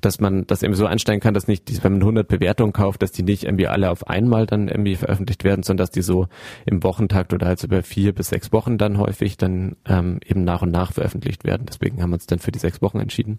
dass 0.00 0.20
man 0.20 0.46
das 0.46 0.62
eben 0.62 0.74
so 0.74 0.86
einstellen 0.86 1.20
kann, 1.20 1.34
dass 1.34 1.48
nicht, 1.48 1.84
wenn 1.84 1.92
man 1.92 2.02
100 2.02 2.26
Bewertungen 2.26 2.72
kauft, 2.72 3.02
dass 3.02 3.12
die 3.12 3.22
nicht 3.22 3.44
irgendwie 3.44 3.66
alle 3.66 3.90
auf 3.90 4.08
einmal 4.08 4.46
dann 4.46 4.68
irgendwie 4.68 4.96
veröffentlicht 4.96 5.44
werden, 5.44 5.62
sondern 5.62 5.82
dass 5.82 5.90
die 5.90 6.02
so 6.02 6.28
im 6.64 6.82
Wochentakt 6.82 7.34
oder 7.34 7.46
halt 7.46 7.62
über 7.62 7.82
vier 7.82 8.12
bis 8.14 8.28
sechs 8.28 8.52
Wochen 8.52 8.78
dann 8.78 8.96
häufig 8.96 9.36
dann 9.36 9.76
ähm, 9.86 10.20
eben 10.26 10.44
nach 10.44 10.62
und 10.62 10.70
nach 10.70 10.92
veröffentlicht 10.92 11.44
werden. 11.44 11.66
Deswegen 11.68 12.02
haben 12.02 12.10
wir 12.10 12.14
uns 12.14 12.26
dann 12.26 12.38
für 12.38 12.52
die 12.52 12.58
sechs 12.58 12.80
Wochen 12.80 13.00
entschieden. 13.00 13.38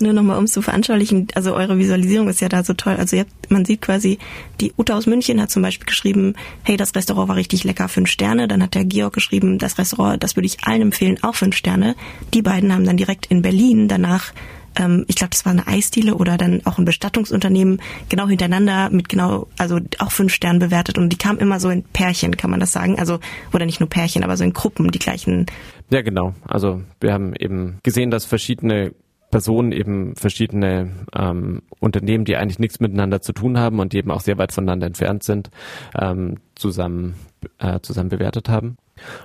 Nur 0.00 0.12
nochmal, 0.12 0.38
um 0.38 0.47
zu 0.48 0.62
veranschaulichen, 0.62 1.28
also 1.34 1.54
eure 1.54 1.78
Visualisierung 1.78 2.28
ist 2.28 2.40
ja 2.40 2.48
da 2.48 2.64
so 2.64 2.74
toll. 2.74 2.96
Also 2.96 3.16
jetzt, 3.16 3.32
man 3.48 3.64
sieht 3.64 3.82
quasi, 3.82 4.18
die 4.60 4.72
Uta 4.76 4.96
aus 4.96 5.06
München 5.06 5.40
hat 5.40 5.50
zum 5.50 5.62
Beispiel 5.62 5.86
geschrieben, 5.86 6.34
hey, 6.64 6.76
das 6.76 6.94
Restaurant 6.94 7.28
war 7.28 7.36
richtig 7.36 7.64
lecker, 7.64 7.88
fünf 7.88 8.08
Sterne. 8.08 8.48
Dann 8.48 8.62
hat 8.62 8.74
der 8.74 8.84
Georg 8.84 9.14
geschrieben, 9.14 9.58
das 9.58 9.78
Restaurant, 9.78 10.22
das 10.22 10.36
würde 10.36 10.46
ich 10.46 10.64
allen 10.64 10.82
empfehlen, 10.82 11.22
auch 11.22 11.34
fünf 11.34 11.56
Sterne. 11.56 11.94
Die 12.34 12.42
beiden 12.42 12.72
haben 12.72 12.84
dann 12.84 12.96
direkt 12.96 13.26
in 13.26 13.42
Berlin 13.42 13.88
danach 13.88 14.32
ähm, 14.78 15.04
ich 15.08 15.16
glaube, 15.16 15.30
das 15.30 15.44
war 15.44 15.52
eine 15.52 15.66
Eisdiele 15.66 16.14
oder 16.14 16.36
dann 16.36 16.62
auch 16.64 16.78
ein 16.78 16.84
Bestattungsunternehmen 16.84 17.80
genau 18.08 18.28
hintereinander 18.28 18.90
mit 18.90 19.08
genau, 19.08 19.48
also 19.58 19.80
auch 19.98 20.12
fünf 20.12 20.32
Sternen 20.32 20.58
bewertet 20.58 20.98
und 20.98 21.10
die 21.10 21.18
kamen 21.18 21.38
immer 21.38 21.60
so 21.60 21.68
in 21.70 21.82
Pärchen, 21.82 22.36
kann 22.36 22.50
man 22.50 22.60
das 22.60 22.72
sagen? 22.72 22.98
Also, 22.98 23.18
oder 23.52 23.66
nicht 23.66 23.80
nur 23.80 23.88
Pärchen, 23.88 24.24
aber 24.24 24.36
so 24.36 24.44
in 24.44 24.52
Gruppen, 24.52 24.90
die 24.90 24.98
gleichen. 24.98 25.46
Ja, 25.90 26.02
genau. 26.02 26.34
Also 26.46 26.82
wir 27.00 27.12
haben 27.12 27.34
eben 27.38 27.78
gesehen, 27.82 28.10
dass 28.10 28.24
verschiedene 28.24 28.92
Personen 29.30 29.72
eben 29.72 30.16
verschiedene 30.16 30.90
ähm, 31.14 31.62
Unternehmen, 31.80 32.24
die 32.24 32.36
eigentlich 32.36 32.58
nichts 32.58 32.80
miteinander 32.80 33.20
zu 33.20 33.32
tun 33.32 33.58
haben 33.58 33.78
und 33.78 33.92
die 33.92 33.98
eben 33.98 34.10
auch 34.10 34.20
sehr 34.20 34.38
weit 34.38 34.52
voneinander 34.52 34.86
entfernt 34.86 35.22
sind, 35.22 35.50
ähm, 35.98 36.38
zusammen, 36.54 37.14
äh, 37.58 37.80
zusammen 37.80 38.08
bewertet 38.08 38.48
haben. 38.48 38.78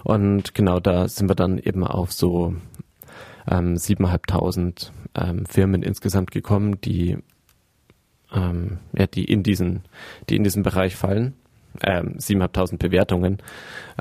Und 0.04 0.54
genau 0.54 0.80
da 0.80 1.08
sind 1.08 1.30
wir 1.30 1.36
dann 1.36 1.58
eben 1.58 1.84
auf 1.84 2.12
so 2.12 2.54
ähm, 3.50 3.76
7.500 3.76 4.92
ähm, 5.16 5.46
Firmen 5.46 5.84
insgesamt 5.84 6.32
gekommen, 6.32 6.80
die, 6.82 7.18
ähm, 8.34 8.80
ja, 8.98 9.08
die 9.08 9.26
in 9.26 9.44
diesen, 9.44 9.84
die 10.30 10.36
in 10.36 10.44
diesen 10.44 10.64
Bereich 10.64 10.96
fallen. 10.96 11.34
Ähm, 11.82 12.16
7.500 12.18 12.78
Bewertungen, 12.78 13.38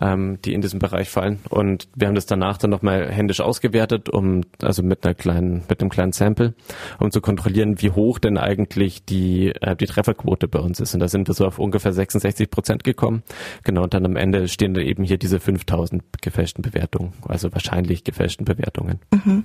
ähm, 0.00 0.38
die 0.44 0.54
in 0.54 0.60
diesem 0.60 0.78
Bereich 0.78 1.08
fallen. 1.08 1.38
Und 1.48 1.88
wir 1.94 2.08
haben 2.08 2.14
das 2.14 2.26
danach 2.26 2.58
dann 2.58 2.70
nochmal 2.70 3.10
händisch 3.10 3.40
ausgewertet, 3.40 4.08
um 4.08 4.42
also 4.60 4.82
mit 4.82 5.04
einer 5.04 5.14
kleinen, 5.14 5.62
mit 5.68 5.80
einem 5.80 5.90
kleinen 5.90 6.12
Sample, 6.12 6.54
um 6.98 7.10
zu 7.10 7.20
kontrollieren, 7.20 7.80
wie 7.80 7.90
hoch 7.90 8.18
denn 8.18 8.38
eigentlich 8.38 9.04
die 9.04 9.52
äh, 9.60 9.76
die 9.76 9.86
Trefferquote 9.86 10.48
bei 10.48 10.58
uns 10.58 10.80
ist. 10.80 10.94
Und 10.94 11.00
da 11.00 11.08
sind 11.08 11.28
wir 11.28 11.34
so 11.34 11.46
auf 11.46 11.58
ungefähr 11.58 11.92
66 11.92 12.50
Prozent 12.50 12.84
gekommen. 12.84 13.22
Genau. 13.64 13.82
Und 13.82 13.94
dann 13.94 14.04
am 14.04 14.16
Ende 14.16 14.48
stehen 14.48 14.74
da 14.74 14.80
eben 14.80 15.04
hier 15.04 15.18
diese 15.18 15.38
5.000 15.38 16.00
gefälschten 16.20 16.62
Bewertungen, 16.62 17.12
also 17.26 17.52
wahrscheinlich 17.52 18.04
gefälschten 18.04 18.44
Bewertungen. 18.44 18.98
Mhm. 19.10 19.44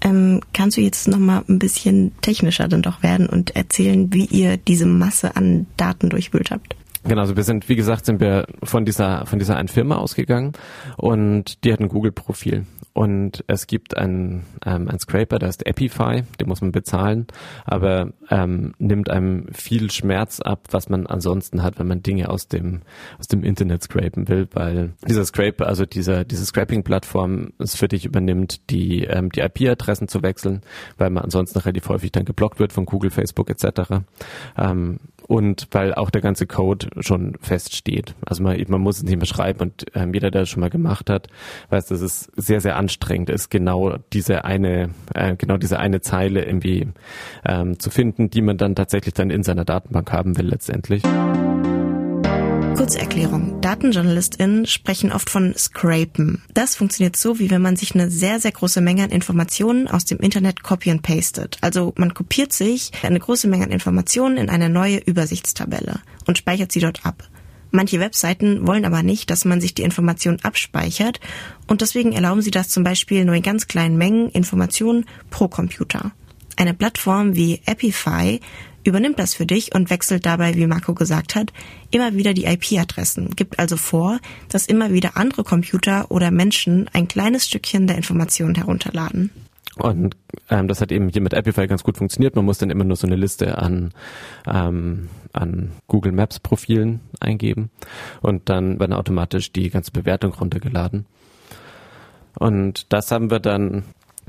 Ähm, 0.00 0.40
kannst 0.52 0.76
du 0.76 0.80
jetzt 0.80 1.08
nochmal 1.08 1.44
ein 1.48 1.58
bisschen 1.58 2.12
technischer 2.20 2.68
dann 2.68 2.82
doch 2.82 3.02
werden 3.02 3.28
und 3.28 3.56
erzählen, 3.56 4.12
wie 4.12 4.26
ihr 4.26 4.56
diese 4.56 4.86
Masse 4.86 5.36
an 5.36 5.66
Daten 5.76 6.10
durchwühlt 6.10 6.50
habt? 6.50 6.76
Genau, 7.06 7.20
also 7.20 7.36
wir 7.36 7.42
sind, 7.42 7.68
wie 7.68 7.76
gesagt, 7.76 8.06
sind 8.06 8.20
wir 8.20 8.46
von 8.62 8.84
dieser, 8.86 9.26
von 9.26 9.38
dieser 9.38 9.56
einen 9.56 9.68
Firma 9.68 9.96
ausgegangen 9.96 10.52
und 10.96 11.62
die 11.64 11.72
hat 11.72 11.80
ein 11.80 11.88
Google-Profil. 11.88 12.64
Und 12.94 13.42
es 13.48 13.66
gibt 13.66 13.96
einen, 13.96 14.44
ähm, 14.64 14.88
einen 14.88 15.00
Scraper, 15.00 15.40
der 15.40 15.48
ist 15.48 15.66
Epify, 15.66 16.22
den 16.40 16.48
muss 16.48 16.60
man 16.60 16.70
bezahlen, 16.70 17.26
aber 17.64 18.12
ähm, 18.30 18.72
nimmt 18.78 19.10
einem 19.10 19.48
viel 19.52 19.90
Schmerz 19.90 20.40
ab, 20.40 20.68
was 20.70 20.88
man 20.88 21.06
ansonsten 21.06 21.64
hat, 21.64 21.78
wenn 21.80 21.88
man 21.88 22.04
Dinge 22.04 22.30
aus 22.30 22.46
dem, 22.46 22.82
aus 23.18 23.26
dem 23.26 23.42
Internet 23.42 23.82
scrapen 23.82 24.28
will, 24.28 24.46
weil 24.52 24.92
dieser 25.08 25.24
Scraper, 25.24 25.66
also 25.66 25.84
dieser, 25.86 26.24
diese 26.24 26.46
Scraping-Plattform 26.46 27.48
es 27.58 27.74
für 27.74 27.88
dich 27.88 28.04
übernimmt, 28.04 28.70
die, 28.70 29.02
ähm, 29.04 29.30
die 29.30 29.40
IP-Adressen 29.40 30.06
zu 30.06 30.22
wechseln, 30.22 30.62
weil 30.96 31.10
man 31.10 31.24
ansonsten 31.24 31.58
relativ 31.58 31.88
häufig 31.88 32.12
dann 32.12 32.24
geblockt 32.24 32.60
wird 32.60 32.72
von 32.72 32.86
Google, 32.86 33.10
Facebook 33.10 33.50
etc. 33.50 34.04
Ähm, 34.56 35.00
und 35.26 35.68
weil 35.70 35.94
auch 35.94 36.10
der 36.10 36.20
ganze 36.20 36.46
Code 36.46 36.88
schon 37.00 37.36
feststeht. 37.40 38.14
Also 38.24 38.42
man, 38.42 38.62
man 38.68 38.80
muss 38.80 38.98
es 38.98 39.02
nicht 39.04 39.16
mehr 39.16 39.26
schreiben 39.26 39.60
und 39.60 39.86
ähm, 39.94 40.12
jeder, 40.14 40.30
der 40.30 40.42
das 40.42 40.48
schon 40.48 40.60
mal 40.60 40.70
gemacht 40.70 41.10
hat, 41.10 41.28
weiß, 41.70 41.86
dass 41.86 42.00
es 42.00 42.30
sehr, 42.36 42.60
sehr 42.60 42.76
anstrengend 42.76 43.30
ist, 43.30 43.50
genau 43.50 43.96
diese 44.12 44.44
eine, 44.44 44.90
äh, 45.14 45.36
genau 45.36 45.56
diese 45.56 45.78
eine 45.78 46.00
Zeile 46.00 46.44
irgendwie 46.44 46.88
ähm, 47.44 47.78
zu 47.78 47.90
finden, 47.90 48.30
die 48.30 48.42
man 48.42 48.56
dann 48.56 48.74
tatsächlich 48.74 49.14
dann 49.14 49.30
in 49.30 49.42
seiner 49.42 49.64
Datenbank 49.64 50.12
haben 50.12 50.36
will 50.36 50.46
letztendlich. 50.46 51.02
Kurzerklärung. 52.74 53.60
DatenjournalistInnen 53.60 54.66
sprechen 54.66 55.12
oft 55.12 55.30
von 55.30 55.54
Scrapen. 55.56 56.42
Das 56.54 56.74
funktioniert 56.74 57.16
so, 57.16 57.38
wie 57.38 57.48
wenn 57.50 57.62
man 57.62 57.76
sich 57.76 57.94
eine 57.94 58.10
sehr, 58.10 58.40
sehr 58.40 58.50
große 58.50 58.80
Menge 58.80 59.04
an 59.04 59.10
Informationen 59.10 59.86
aus 59.86 60.04
dem 60.04 60.18
Internet 60.18 60.64
copy 60.64 60.90
and 60.90 61.02
pastet. 61.02 61.56
Also 61.60 61.94
man 61.96 62.14
kopiert 62.14 62.52
sich 62.52 62.90
eine 63.04 63.20
große 63.20 63.46
Menge 63.46 63.64
an 63.64 63.70
Informationen 63.70 64.38
in 64.38 64.50
eine 64.50 64.68
neue 64.68 64.98
Übersichtstabelle 64.98 66.00
und 66.26 66.36
speichert 66.36 66.72
sie 66.72 66.80
dort 66.80 67.06
ab. 67.06 67.28
Manche 67.70 68.00
Webseiten 68.00 68.66
wollen 68.66 68.84
aber 68.84 69.04
nicht, 69.04 69.30
dass 69.30 69.44
man 69.44 69.60
sich 69.60 69.74
die 69.74 69.82
Informationen 69.82 70.40
abspeichert 70.42 71.20
und 71.68 71.80
deswegen 71.80 72.12
erlauben 72.12 72.42
sie 72.42 72.50
das 72.50 72.70
zum 72.70 72.82
Beispiel 72.82 73.24
nur 73.24 73.36
in 73.36 73.42
ganz 73.42 73.68
kleinen 73.68 73.96
Mengen 73.96 74.30
Informationen 74.30 75.06
pro 75.30 75.46
Computer. 75.46 76.10
Eine 76.56 76.74
Plattform 76.74 77.36
wie 77.36 77.60
Epify 77.66 78.40
übernimmt 78.84 79.18
das 79.18 79.34
für 79.34 79.46
dich 79.46 79.74
und 79.74 79.90
wechselt 79.90 80.26
dabei, 80.26 80.54
wie 80.54 80.66
Marco 80.66 80.94
gesagt 80.94 81.34
hat, 81.34 81.52
immer 81.90 82.14
wieder 82.14 82.34
die 82.34 82.44
IP-Adressen, 82.44 83.30
gibt 83.30 83.58
also 83.58 83.76
vor, 83.76 84.20
dass 84.48 84.66
immer 84.66 84.92
wieder 84.92 85.16
andere 85.16 85.44
Computer 85.44 86.10
oder 86.10 86.30
Menschen 86.30 86.88
ein 86.92 87.08
kleines 87.08 87.46
Stückchen 87.46 87.86
der 87.86 87.96
Informationen 87.96 88.54
herunterladen. 88.54 89.30
Und 89.76 90.16
ähm, 90.50 90.68
das 90.68 90.80
hat 90.80 90.92
eben 90.92 91.08
hier 91.08 91.20
mit 91.20 91.32
Epify 91.32 91.66
ganz 91.66 91.82
gut 91.82 91.96
funktioniert. 91.96 92.36
Man 92.36 92.44
muss 92.44 92.58
dann 92.58 92.70
immer 92.70 92.84
nur 92.84 92.96
so 92.96 93.06
eine 93.06 93.16
Liste 93.16 93.58
an, 93.58 93.92
ähm, 94.46 95.08
an 95.32 95.72
Google 95.88 96.12
Maps 96.12 96.38
Profilen 96.38 97.00
eingeben 97.18 97.70
und 98.20 98.48
dann 98.48 98.78
werden 98.78 98.92
automatisch 98.92 99.50
die 99.52 99.70
ganze 99.70 99.90
Bewertung 99.90 100.32
runtergeladen. 100.32 101.06
Und 102.38 102.92
das 102.92 103.10
haben 103.10 103.30
wir 103.30 103.40
dann 103.40 103.84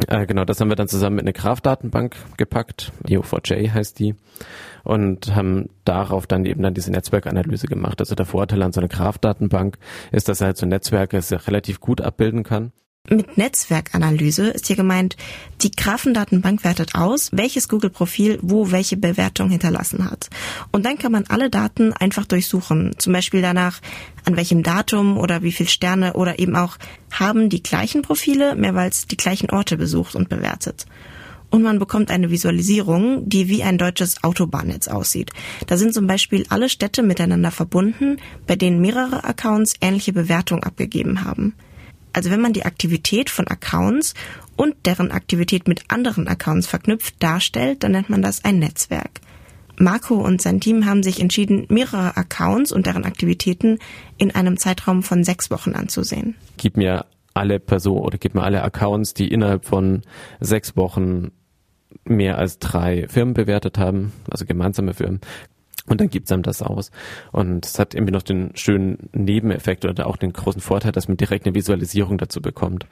äh, 0.07 0.25
genau, 0.25 0.45
das 0.45 0.59
haben 0.59 0.69
wir 0.69 0.75
dann 0.75 0.87
zusammen 0.87 1.19
in 1.19 1.25
eine 1.25 1.33
Graph-Datenbank 1.33 2.15
gepackt. 2.37 2.91
Neo4j 3.07 3.71
heißt 3.73 3.99
die. 3.99 4.15
Und 4.83 5.35
haben 5.35 5.69
darauf 5.83 6.27
dann 6.27 6.45
eben 6.45 6.61
dann 6.61 6.73
diese 6.73 6.91
Netzwerkanalyse 6.91 7.67
gemacht. 7.67 7.99
Also 7.99 8.15
der 8.15 8.25
Vorteil 8.25 8.61
an 8.61 8.71
so 8.71 8.81
einer 8.81 8.89
Graph-Datenbank 8.89 9.77
ist, 10.11 10.29
dass 10.29 10.41
er 10.41 10.47
halt 10.47 10.57
so 10.57 10.65
Netzwerke 10.65 11.21
sehr 11.21 11.47
relativ 11.47 11.79
gut 11.79 12.01
abbilden 12.01 12.43
kann. 12.43 12.71
Mit 13.07 13.37
Netzwerkanalyse 13.37 14.47
ist 14.47 14.65
hier 14.65 14.75
gemeint, 14.75 15.15
die 15.61 15.69
Graphendatenbank 15.69 16.63
wertet 16.63 16.95
aus, 16.95 17.29
welches 17.31 17.69
Google-Profil 17.69 18.39
wo 18.41 18.71
welche 18.71 18.97
Bewertung 18.97 19.51
hinterlassen 19.51 20.09
hat. 20.09 20.29
Und 20.71 20.85
dann 20.85 20.97
kann 20.97 21.11
man 21.11 21.25
alle 21.27 21.51
Daten 21.51 21.93
einfach 21.93 22.25
durchsuchen. 22.25 22.95
Zum 22.97 23.13
Beispiel 23.13 23.43
danach, 23.43 23.79
an 24.25 24.35
welchem 24.35 24.63
Datum 24.63 25.17
oder 25.17 25.43
wie 25.43 25.51
viel 25.51 25.67
Sterne 25.67 26.13
oder 26.13 26.39
eben 26.39 26.55
auch 26.55 26.77
haben 27.11 27.49
die 27.49 27.63
gleichen 27.63 28.01
Profile 28.01 28.55
mehrmals 28.55 29.07
die 29.07 29.17
gleichen 29.17 29.49
Orte 29.49 29.77
besucht 29.77 30.15
und 30.15 30.29
bewertet. 30.29 30.85
Und 31.51 31.61
man 31.61 31.79
bekommt 31.79 32.11
eine 32.11 32.31
Visualisierung, 32.31 33.29
die 33.29 33.47
wie 33.47 33.63
ein 33.63 33.77
deutsches 33.77 34.23
Autobahnnetz 34.23 34.87
aussieht. 34.87 35.31
Da 35.67 35.77
sind 35.77 35.93
zum 35.93 36.07
Beispiel 36.07 36.45
alle 36.49 36.69
Städte 36.69 37.03
miteinander 37.03 37.51
verbunden, 37.51 38.17
bei 38.47 38.55
denen 38.55 38.81
mehrere 38.81 39.23
Accounts 39.23 39.75
ähnliche 39.79 40.11
Bewertungen 40.11 40.63
abgegeben 40.63 41.23
haben. 41.23 41.53
Also 42.13 42.29
wenn 42.29 42.41
man 42.41 42.53
die 42.53 42.65
Aktivität 42.65 43.29
von 43.29 43.47
Accounts 43.47 44.15
und 44.55 44.75
deren 44.85 45.11
Aktivität 45.11 45.67
mit 45.67 45.83
anderen 45.89 46.27
Accounts 46.27 46.67
verknüpft 46.67 47.15
darstellt, 47.19 47.83
dann 47.83 47.91
nennt 47.91 48.09
man 48.09 48.21
das 48.21 48.43
ein 48.43 48.59
Netzwerk. 48.59 49.21
Marco 49.77 50.15
und 50.15 50.41
sein 50.41 50.59
Team 50.59 50.85
haben 50.85 51.03
sich 51.03 51.19
entschieden, 51.19 51.65
mehrere 51.69 52.17
Accounts 52.17 52.71
und 52.71 52.85
deren 52.85 53.05
Aktivitäten 53.05 53.79
in 54.17 54.33
einem 54.33 54.57
Zeitraum 54.57 55.03
von 55.03 55.23
sechs 55.23 55.51
Wochen 55.51 55.73
anzusehen. 55.73 56.35
Gib 56.57 56.77
mir 56.77 57.05
alle 57.33 57.59
Personen 57.59 58.01
oder 58.01 58.17
gib 58.17 58.35
mir 58.35 58.43
alle 58.43 58.63
Accounts, 58.63 59.13
die 59.13 59.27
innerhalb 59.27 59.65
von 59.65 60.01
sechs 60.39 60.75
Wochen 60.77 61.31
mehr 62.03 62.37
als 62.37 62.59
drei 62.59 63.07
Firmen 63.07 63.33
bewertet 63.33 63.77
haben, 63.77 64.11
also 64.29 64.45
gemeinsame 64.45 64.93
Firmen, 64.93 65.21
und 65.87 66.01
dann 66.01 66.09
gibt's 66.09 66.31
einem 66.31 66.41
das 66.41 66.61
aus. 66.61 66.91
Und 67.31 67.65
es 67.65 67.77
hat 67.77 67.93
irgendwie 67.93 68.13
noch 68.13 68.23
den 68.23 68.51
schönen 68.55 69.09
Nebeneffekt 69.13 69.85
oder 69.85 70.07
auch 70.07 70.17
den 70.17 70.33
großen 70.33 70.61
Vorteil, 70.61 70.91
dass 70.91 71.07
man 71.07 71.17
direkt 71.17 71.45
eine 71.45 71.53
Visualisierung 71.53 72.17
dazu 72.17 72.41
bekommt. 72.41 72.87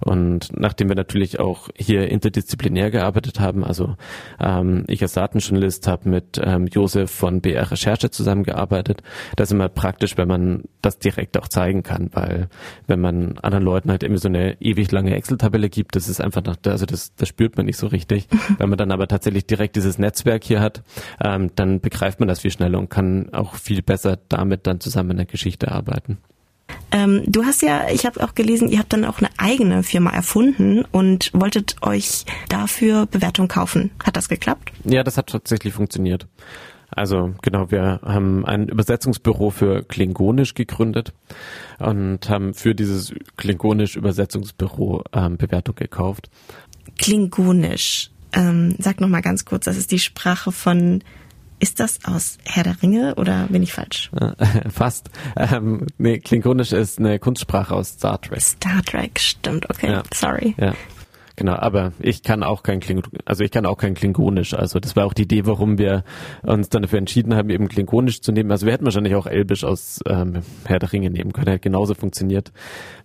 Und 0.00 0.50
nachdem 0.56 0.88
wir 0.88 0.94
natürlich 0.94 1.40
auch 1.40 1.68
hier 1.74 2.08
interdisziplinär 2.08 2.90
gearbeitet 2.90 3.40
haben, 3.40 3.64
also 3.64 3.96
ähm, 4.40 4.84
ich 4.86 5.02
als 5.02 5.14
Datenjournalist 5.14 5.88
habe 5.88 6.08
mit 6.08 6.40
ähm, 6.42 6.66
Josef 6.66 7.10
von 7.10 7.40
BR 7.40 7.70
Recherche 7.70 8.10
zusammengearbeitet, 8.10 9.02
das 9.34 9.48
ist 9.48 9.52
immer 9.52 9.68
praktisch, 9.68 10.16
wenn 10.16 10.28
man 10.28 10.64
das 10.82 10.98
direkt 10.98 11.36
auch 11.38 11.48
zeigen 11.48 11.82
kann, 11.82 12.10
weil 12.12 12.48
wenn 12.86 13.00
man 13.00 13.38
anderen 13.38 13.64
Leuten 13.64 13.90
halt 13.90 14.04
immer 14.04 14.18
so 14.18 14.28
eine 14.28 14.60
ewig 14.60 14.92
lange 14.92 15.16
Excel-Tabelle 15.16 15.68
gibt, 15.68 15.96
das 15.96 16.08
ist 16.08 16.20
einfach 16.20 16.44
nach, 16.44 16.56
also 16.66 16.86
das, 16.86 17.14
das 17.16 17.28
spürt 17.28 17.56
man 17.56 17.66
nicht 17.66 17.78
so 17.78 17.88
richtig. 17.88 18.28
wenn 18.58 18.68
man 18.68 18.78
dann 18.78 18.92
aber 18.92 19.08
tatsächlich 19.08 19.46
direkt 19.46 19.74
dieses 19.74 19.98
Netzwerk 19.98 20.44
hier 20.44 20.60
hat, 20.60 20.84
ähm, 21.20 21.50
dann 21.56 21.80
begreift 21.80 22.20
man 22.20 22.28
das 22.28 22.35
das 22.36 22.42
viel 22.42 22.50
schneller 22.50 22.78
und 22.78 22.90
kann 22.90 23.32
auch 23.32 23.54
viel 23.54 23.82
besser 23.82 24.18
damit 24.28 24.66
dann 24.66 24.80
zusammen 24.80 25.12
in 25.12 25.16
der 25.18 25.26
Geschichte 25.26 25.72
arbeiten. 25.72 26.18
Ähm, 26.92 27.22
du 27.26 27.44
hast 27.44 27.62
ja, 27.62 27.88
ich 27.90 28.06
habe 28.06 28.22
auch 28.22 28.34
gelesen, 28.34 28.68
ihr 28.68 28.78
habt 28.78 28.92
dann 28.92 29.04
auch 29.04 29.18
eine 29.18 29.28
eigene 29.38 29.82
Firma 29.82 30.10
erfunden 30.10 30.84
und 30.92 31.30
wolltet 31.32 31.76
euch 31.82 32.24
dafür 32.48 33.06
Bewertung 33.06 33.48
kaufen. 33.48 33.90
Hat 34.02 34.16
das 34.16 34.28
geklappt? 34.28 34.72
Ja, 34.84 35.02
das 35.02 35.16
hat 35.16 35.28
tatsächlich 35.28 35.74
funktioniert. 35.74 36.26
Also 36.88 37.34
genau, 37.42 37.70
wir 37.70 38.00
haben 38.04 38.44
ein 38.46 38.68
Übersetzungsbüro 38.68 39.50
für 39.50 39.82
Klingonisch 39.82 40.54
gegründet 40.54 41.12
und 41.78 42.28
haben 42.28 42.54
für 42.54 42.74
dieses 42.74 43.12
Klingonisch 43.36 43.96
Übersetzungsbüro 43.96 45.02
ähm, 45.12 45.36
Bewertung 45.36 45.74
gekauft. 45.74 46.30
Klingonisch. 46.98 48.10
Ähm, 48.32 48.76
sag 48.78 49.00
noch 49.00 49.08
mal 49.08 49.22
ganz 49.22 49.44
kurz, 49.44 49.64
das 49.64 49.76
ist 49.76 49.90
die 49.90 49.98
Sprache 49.98 50.52
von 50.52 51.02
ist 51.58 51.80
das 51.80 52.04
aus 52.04 52.38
Herr 52.44 52.64
der 52.64 52.82
Ringe 52.82 53.14
oder 53.16 53.46
bin 53.48 53.62
ich 53.62 53.72
falsch? 53.72 54.10
Fast. 54.70 55.10
Ähm, 55.36 55.86
nee, 55.98 56.18
Klingonisch 56.18 56.72
ist 56.72 56.98
eine 56.98 57.18
Kunstsprache 57.18 57.74
aus 57.74 57.90
Star 57.90 58.20
Trek. 58.20 58.40
Star 58.40 58.82
Trek, 58.82 59.18
stimmt, 59.18 59.68
okay. 59.70 59.90
Ja. 59.90 60.02
Sorry. 60.12 60.54
Ja. 60.58 60.74
Genau, 61.36 61.52
aber 61.52 61.92
ich 62.00 62.22
kann 62.22 62.42
auch 62.42 62.62
kein 62.62 62.80
Kling 62.80 63.02
also 63.26 63.44
ich 63.44 63.50
kann 63.50 63.66
auch 63.66 63.76
kein 63.76 63.94
Klingonisch. 63.94 64.54
Also 64.54 64.80
das 64.80 64.96
war 64.96 65.04
auch 65.04 65.12
die 65.12 65.22
Idee, 65.22 65.44
warum 65.44 65.76
wir 65.76 66.02
uns 66.42 66.70
dann 66.70 66.82
dafür 66.82 66.98
entschieden 66.98 67.34
haben, 67.34 67.50
eben 67.50 67.68
Klingonisch 67.68 68.22
zu 68.22 68.32
nehmen. 68.32 68.50
Also 68.50 68.64
wir 68.64 68.72
hätten 68.72 68.86
wahrscheinlich 68.86 69.14
auch 69.14 69.26
Elbisch 69.26 69.62
aus 69.62 70.00
ähm, 70.08 70.40
Herr 70.64 70.78
der 70.78 70.92
Ringe 70.92 71.10
nehmen 71.10 71.34
können, 71.34 71.48
hätte 71.48 71.60
genauso 71.60 71.94
funktioniert, 71.94 72.52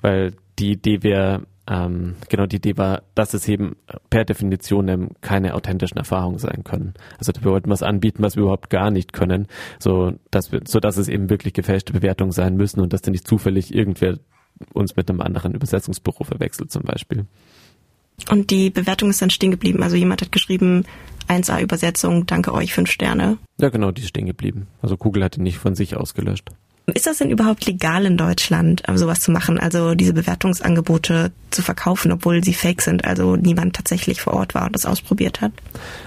weil 0.01 0.33
die 0.59 0.71
Idee 0.71 1.03
wäre, 1.03 1.41
ähm, 1.67 2.15
genau 2.29 2.45
die 2.45 2.57
Idee 2.57 2.77
war, 2.77 3.03
dass 3.15 3.33
es 3.33 3.47
eben 3.47 3.75
per 4.09 4.25
Definition 4.25 5.15
keine 5.21 5.53
authentischen 5.53 5.97
Erfahrungen 5.97 6.39
sein 6.39 6.63
können. 6.63 6.93
Also 7.17 7.31
wir 7.39 7.51
wollten 7.51 7.69
was 7.69 7.83
anbieten, 7.83 8.23
was 8.23 8.35
wir 8.35 8.43
überhaupt 8.43 8.69
gar 8.69 8.91
nicht 8.91 9.13
können, 9.13 9.47
so 9.79 10.13
dass 10.31 10.51
wir, 10.51 10.61
so 10.65 10.79
dass 10.79 10.97
es 10.97 11.07
eben 11.07 11.29
wirklich 11.29 11.53
gefälschte 11.53 11.93
Bewertungen 11.93 12.31
sein 12.31 12.55
müssen 12.55 12.81
und 12.81 12.93
dass 12.93 13.01
dann 13.01 13.11
nicht 13.11 13.27
zufällig 13.27 13.73
irgendwer 13.73 14.17
uns 14.73 14.95
mit 14.95 15.09
einem 15.09 15.21
anderen 15.21 15.53
Übersetzungsbüro 15.53 16.23
verwechselt 16.23 16.71
zum 16.71 16.83
Beispiel. 16.83 17.25
Und 18.29 18.51
die 18.51 18.69
Bewertung 18.69 19.09
ist 19.09 19.21
dann 19.21 19.29
stehen 19.29 19.51
geblieben. 19.51 19.81
Also 19.81 19.95
jemand 19.95 20.21
hat 20.21 20.31
geschrieben, 20.31 20.85
1A 21.27 21.61
Übersetzung, 21.61 22.25
danke 22.25 22.53
euch, 22.53 22.73
fünf 22.73 22.91
Sterne. 22.91 23.37
Ja, 23.59 23.69
genau, 23.69 23.91
die 23.91 24.01
ist 24.01 24.09
stehen 24.09 24.25
geblieben. 24.25 24.67
Also 24.81 24.97
Google 24.97 25.23
hatte 25.23 25.41
nicht 25.41 25.57
von 25.57 25.75
sich 25.75 25.95
ausgelöscht. 25.95 26.49
Ist 26.93 27.07
das 27.07 27.17
denn 27.17 27.29
überhaupt 27.29 27.65
legal 27.65 28.05
in 28.05 28.17
Deutschland, 28.17 28.83
ähm, 28.87 28.97
sowas 28.97 29.19
zu 29.19 29.31
machen, 29.31 29.59
also 29.59 29.95
diese 29.95 30.13
Bewertungsangebote 30.13 31.31
zu 31.49 31.61
verkaufen, 31.61 32.11
obwohl 32.11 32.43
sie 32.43 32.53
fake 32.53 32.81
sind, 32.81 33.05
also 33.05 33.35
niemand 33.35 33.75
tatsächlich 33.75 34.21
vor 34.21 34.33
Ort 34.33 34.55
war 34.55 34.65
und 34.65 34.75
das 34.75 34.85
ausprobiert 34.85 35.41
hat? 35.41 35.51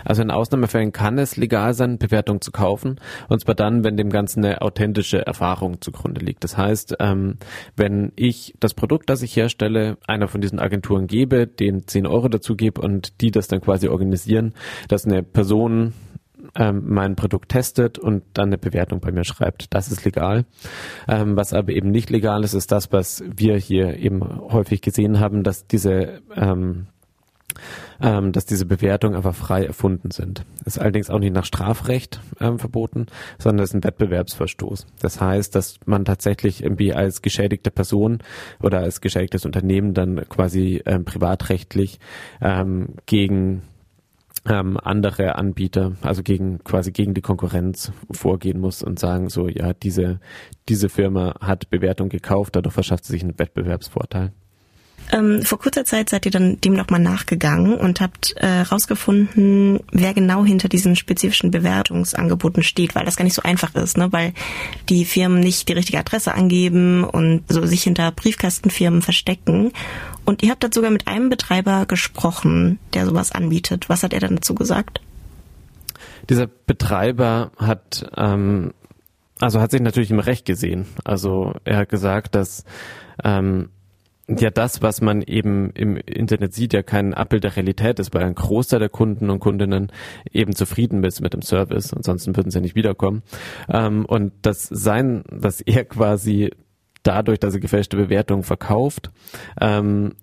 Also 0.04 0.22
in 0.22 0.30
Ausnahmefällen 0.30 0.92
kann 0.92 1.18
es 1.18 1.36
legal 1.36 1.74
sein, 1.74 1.98
Bewertungen 1.98 2.40
zu 2.40 2.50
kaufen, 2.50 2.98
und 3.28 3.40
zwar 3.40 3.54
dann, 3.54 3.84
wenn 3.84 3.96
dem 3.96 4.10
Ganzen 4.10 4.44
eine 4.44 4.62
authentische 4.62 5.26
Erfahrung 5.26 5.80
zugrunde 5.80 6.24
liegt. 6.24 6.44
Das 6.44 6.56
heißt, 6.56 6.96
ähm, 7.00 7.36
wenn 7.76 8.12
ich 8.16 8.54
das 8.60 8.74
Produkt, 8.74 9.10
das 9.10 9.22
ich 9.22 9.36
herstelle, 9.36 9.98
einer 10.06 10.28
von 10.28 10.40
diesen 10.40 10.58
Agenturen 10.58 11.06
gebe, 11.06 11.46
denen 11.46 11.86
10 11.86 12.06
Euro 12.06 12.28
dazu 12.28 12.56
gebe 12.56 12.80
und 12.80 13.20
die 13.20 13.30
das 13.30 13.48
dann 13.48 13.60
quasi 13.60 13.88
organisieren, 13.88 14.54
dass 14.88 15.04
eine 15.04 15.22
Person 15.22 15.92
ähm, 16.56 16.82
mein 16.86 17.16
Produkt 17.16 17.50
testet 17.50 17.98
und 17.98 18.22
dann 18.34 18.48
eine 18.48 18.58
Bewertung 18.58 19.00
bei 19.00 19.12
mir 19.12 19.24
schreibt. 19.24 19.74
Das 19.74 19.90
ist 19.90 20.04
legal. 20.04 20.44
Ähm, 21.08 21.36
was 21.36 21.52
aber 21.52 21.72
eben 21.72 21.90
nicht 21.90 22.10
legal 22.10 22.44
ist, 22.44 22.54
ist 22.54 22.72
das, 22.72 22.92
was 22.92 23.22
wir 23.26 23.56
hier 23.56 23.96
eben 23.98 24.22
häufig 24.52 24.80
gesehen 24.80 25.20
haben, 25.20 25.42
dass 25.42 25.66
diese 25.66 26.20
ähm, 26.34 26.86
ähm, 28.00 28.32
dass 28.32 28.46
diese 28.46 28.66
Bewertungen 28.66 29.14
einfach 29.14 29.34
frei 29.34 29.64
erfunden 29.64 30.10
sind. 30.10 30.44
Ist 30.64 30.80
allerdings 30.80 31.10
auch 31.10 31.18
nicht 31.18 31.34
nach 31.34 31.44
Strafrecht 31.44 32.20
ähm, 32.40 32.58
verboten, 32.58 33.06
sondern 33.38 33.64
ist 33.64 33.74
ein 33.74 33.84
Wettbewerbsverstoß. 33.84 34.86
Das 35.00 35.20
heißt, 35.20 35.54
dass 35.54 35.78
man 35.86 36.04
tatsächlich 36.04 36.62
irgendwie 36.62 36.92
als 36.92 37.22
geschädigte 37.22 37.70
Person 37.70 38.18
oder 38.62 38.80
als 38.80 39.00
geschädigtes 39.00 39.46
Unternehmen 39.46 39.94
dann 39.94 40.28
quasi 40.28 40.82
ähm, 40.86 41.04
privatrechtlich 41.04 41.98
ähm, 42.40 42.94
gegen 43.06 43.62
ähm, 44.46 44.78
andere 44.82 45.36
Anbieter, 45.36 45.92
also 46.02 46.22
gegen 46.22 46.62
quasi 46.64 46.92
gegen 46.92 47.14
die 47.14 47.22
Konkurrenz 47.22 47.92
vorgehen 48.10 48.60
muss 48.60 48.82
und 48.82 48.98
sagen 48.98 49.28
so, 49.28 49.48
ja, 49.48 49.72
diese, 49.72 50.20
diese 50.68 50.88
Firma 50.88 51.34
hat 51.40 51.70
Bewertung 51.70 52.08
gekauft, 52.08 52.56
dadurch 52.56 52.74
verschafft 52.74 53.04
sie 53.04 53.12
sich 53.12 53.22
einen 53.22 53.38
Wettbewerbsvorteil. 53.38 54.32
Ähm, 55.12 55.42
vor 55.42 55.58
kurzer 55.58 55.84
Zeit 55.84 56.08
seid 56.08 56.24
ihr 56.26 56.32
dann 56.32 56.60
dem 56.60 56.74
nochmal 56.74 57.00
nachgegangen 57.00 57.74
und 57.74 58.00
habt 58.00 58.34
herausgefunden, 58.36 59.76
äh, 59.76 59.80
wer 59.92 60.14
genau 60.14 60.44
hinter 60.44 60.68
diesen 60.68 60.96
spezifischen 60.96 61.50
Bewertungsangeboten 61.50 62.62
steht, 62.62 62.94
weil 62.94 63.04
das 63.04 63.16
gar 63.16 63.24
nicht 63.24 63.34
so 63.34 63.42
einfach 63.42 63.74
ist, 63.74 63.96
ne? 63.96 64.12
weil 64.12 64.32
die 64.88 65.04
Firmen 65.04 65.40
nicht 65.40 65.68
die 65.68 65.74
richtige 65.74 65.98
Adresse 65.98 66.34
angeben 66.34 67.04
und 67.04 67.44
so 67.48 67.64
sich 67.66 67.82
hinter 67.82 68.10
Briefkastenfirmen 68.12 69.02
verstecken. 69.02 69.72
Und 70.24 70.42
ihr 70.42 70.50
habt 70.50 70.62
dort 70.62 70.74
sogar 70.74 70.90
mit 70.90 71.06
einem 71.06 71.28
Betreiber 71.28 71.86
gesprochen, 71.86 72.78
der 72.94 73.06
sowas 73.06 73.32
anbietet. 73.32 73.88
Was 73.88 74.02
hat 74.02 74.14
er 74.14 74.20
dann 74.20 74.36
dazu 74.36 74.54
gesagt? 74.54 75.00
Dieser 76.30 76.46
Betreiber 76.46 77.52
hat 77.58 78.10
ähm, 78.16 78.72
also 79.40 79.60
hat 79.60 79.72
sich 79.72 79.80
natürlich 79.80 80.10
im 80.10 80.20
Recht 80.20 80.46
gesehen. 80.46 80.86
Also 81.04 81.54
er 81.64 81.78
hat 81.78 81.88
gesagt, 81.88 82.34
dass 82.34 82.64
ähm, 83.22 83.68
ja 84.28 84.50
das, 84.50 84.82
was 84.82 85.00
man 85.00 85.22
eben 85.22 85.70
im 85.70 85.96
Internet 85.96 86.54
sieht, 86.54 86.72
ja 86.72 86.82
kein 86.82 87.14
Abbild 87.14 87.44
der 87.44 87.56
Realität 87.56 87.98
ist, 87.98 88.14
weil 88.14 88.24
ein 88.24 88.34
Großteil 88.34 88.80
der 88.80 88.88
Kunden 88.88 89.30
und 89.30 89.40
Kundinnen 89.40 89.92
eben 90.32 90.54
zufrieden 90.54 91.04
ist 91.04 91.20
mit 91.20 91.34
dem 91.34 91.42
Service, 91.42 91.92
ansonsten 91.92 92.36
würden 92.36 92.50
sie 92.50 92.58
ja 92.58 92.62
nicht 92.62 92.76
wiederkommen. 92.76 93.22
Ähm, 93.68 94.04
und 94.06 94.32
das 94.42 94.66
sein, 94.70 95.24
dass 95.30 95.60
er 95.60 95.84
quasi 95.84 96.50
dadurch, 97.02 97.38
dass 97.38 97.54
er 97.54 97.60
gefälschte 97.60 97.96
Bewertungen 97.96 98.44
verkauft, 98.44 99.10
ähm, 99.60 100.14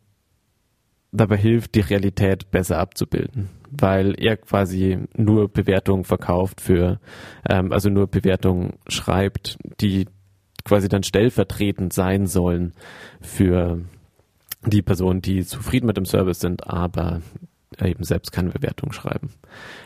dabei 1.12 1.38
hilft, 1.38 1.76
die 1.76 1.82
Realität 1.82 2.52
besser 2.52 2.80
abzubilden, 2.80 3.50
weil 3.70 4.16
er 4.18 4.38
quasi 4.38 4.98
nur 5.16 5.50
Bewertungen 5.50 6.06
verkauft 6.06 6.62
für, 6.62 7.00
ähm, 7.48 7.72
also 7.72 7.90
nur 7.90 8.08
Bewertungen 8.08 8.74
schreibt, 8.88 9.58
die 9.80 10.08
quasi 10.64 10.90
dann 10.90 11.04
stellvertretend 11.04 11.94
sein 11.94 12.28
sollen 12.28 12.74
für 13.22 13.80
die 14.66 14.82
Personen, 14.82 15.22
die 15.22 15.46
zufrieden 15.46 15.88
mit 15.88 15.98
dem 15.98 16.06
Service 16.06 16.40
sind, 16.40 16.68
aber 16.68 17.22
eben 17.84 18.04
selbst 18.04 18.32
keine 18.32 18.50
Bewertung 18.50 18.92
schreiben. 18.92 19.30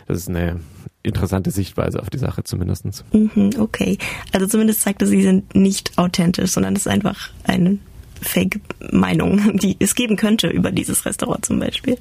Das 0.07 0.17
ist 0.17 0.29
eine 0.29 0.59
interessante 1.03 1.51
Sichtweise 1.51 2.01
auf 2.01 2.09
die 2.09 2.17
Sache 2.17 2.43
zumindest. 2.43 3.03
Mhm, 3.13 3.51
okay. 3.59 3.97
Also 4.31 4.47
zumindest 4.47 4.81
zeigt 4.81 5.01
es, 5.01 5.09
sie 5.09 5.21
sind 5.21 5.55
nicht 5.55 5.97
authentisch, 5.97 6.51
sondern 6.51 6.75
es 6.75 6.81
ist 6.81 6.91
einfach 6.91 7.29
eine 7.43 7.77
Fake-Meinung, 8.21 9.57
die 9.57 9.77
es 9.79 9.95
geben 9.95 10.17
könnte 10.17 10.47
über 10.47 10.71
dieses 10.71 11.05
Restaurant 11.05 11.45
zum 11.45 11.59
Beispiel. 11.59 11.97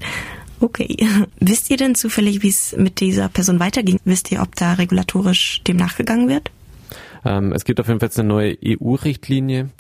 Okay. 0.61 0.97
Wisst 1.41 1.71
ihr 1.71 1.77
denn 1.77 1.95
zufällig, 1.95 2.43
wie 2.43 2.49
es 2.49 2.75
mit 2.77 3.01
dieser 3.01 3.29
Person 3.29 3.61
weiterging? 3.61 4.01
Wisst 4.05 4.33
ihr, 4.33 4.41
ob 4.41 4.57
da 4.57 4.75
regulatorisch 4.75 5.63
dem 5.65 5.77
nachgegangen 5.77 6.29
wird? 6.29 6.51
Ähm, 7.25 7.53
es 7.53 7.65
gibt 7.65 7.81
auf 7.81 7.89
jeden 7.89 8.01
Fall 8.01 8.09
jetzt 8.09 8.19
eine 8.19 8.29
neue 8.29 8.57
EU-Richtlinie, 8.65 9.71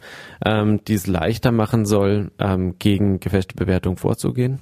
ähm, 0.45 0.81
die 0.85 0.95
es 0.95 1.07
leichter 1.07 1.53
machen 1.53 1.85
soll, 1.85 2.31
ähm, 2.39 2.77
gegen 2.79 3.21
gefälschte 3.21 3.55
Bewertungen 3.55 3.97
vorzugehen. 3.97 4.61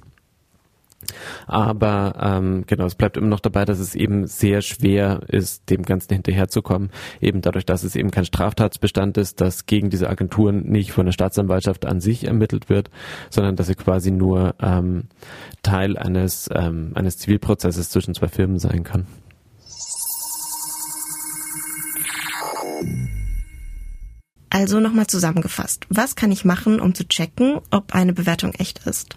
Aber 1.47 2.15
ähm, 2.21 2.65
genau, 2.67 2.87
es 2.87 2.95
bleibt 2.95 3.17
immer 3.17 3.29
noch 3.29 3.41
dabei, 3.41 3.65
dass 3.65 3.79
es 3.79 3.95
eben 3.95 4.27
sehr 4.27 4.63
schwer 4.63 5.23
ist, 5.29 5.69
dem 5.71 5.83
Ganzen 5.83 6.15
hinterherzukommen. 6.15 6.91
Eben 7.21 7.41
dadurch, 7.41 7.67
dass 7.67 7.83
es 7.83 7.97
eben 7.97 8.11
kein 8.11 8.25
Straftatsbestand 8.25 9.19
ist, 9.19 9.41
dass 9.41 9.67
gegen 9.67 9.91
diese 9.91 10.09
Agenturen 10.09 10.63
nicht 10.63 10.93
von 10.93 11.07
der 11.07 11.13
Staatsanwaltschaft 11.13 11.87
an 11.87 12.01
sich 12.01 12.25
ermittelt 12.25 12.69
wird, 12.69 12.91
sondern 13.31 13.57
dass 13.57 13.67
sie 13.67 13.75
quasi 13.75 14.11
nur 14.11 14.55
ähm, 14.61 15.05
Teil 15.63 15.97
eines, 15.97 16.49
ähm, 16.55 16.93
eines 16.95 17.19
Zivilprozesses 17.19 17.91
zwischen 17.91 18.15
zwei 18.15 18.29
Firmen 18.29 18.59
sein 18.59 18.85
kann. 18.85 19.07
Also 24.55 24.81
nochmal 24.81 25.07
zusammengefasst. 25.07 25.87
Was 25.89 26.15
kann 26.15 26.31
ich 26.31 26.45
machen, 26.45 26.79
um 26.79 26.95
zu 26.95 27.09
checken, 27.09 27.61
ob 27.71 27.95
eine 27.95 28.13
Bewertung 28.13 28.53
echt 28.53 28.87
ist? 28.87 29.17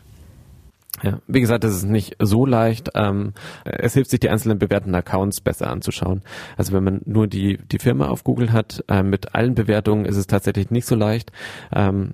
Ja, 1.04 1.20
wie 1.28 1.42
gesagt, 1.42 1.66
das 1.66 1.76
ist 1.76 1.84
nicht 1.84 2.16
so 2.20 2.46
leicht. 2.46 2.92
Ähm, 2.96 3.34
es 3.66 3.96
hilft 3.96 4.12
sich, 4.12 4.22
die 4.22 4.30
einzelnen 4.30 4.60
bewertenden 4.60 4.96
Accounts 4.96 5.42
besser 5.42 5.70
anzuschauen. 5.70 6.22
Also 6.56 6.72
wenn 6.72 6.86
man 6.86 7.02
nur 7.04 7.28
die, 7.28 7.58
die 7.70 7.80
Firma 7.80 8.08
auf 8.08 8.24
Google 8.24 8.54
hat, 8.54 8.86
äh, 8.88 9.04
mit 9.04 9.36
allen 9.36 9.56
Bewertungen 9.56 10.06
ist 10.06 10.16
es 10.16 10.26
tatsächlich 10.26 10.72
nicht 10.72 10.88
so 10.88 10.96
leicht. 10.96 11.34
Ähm, 11.74 12.12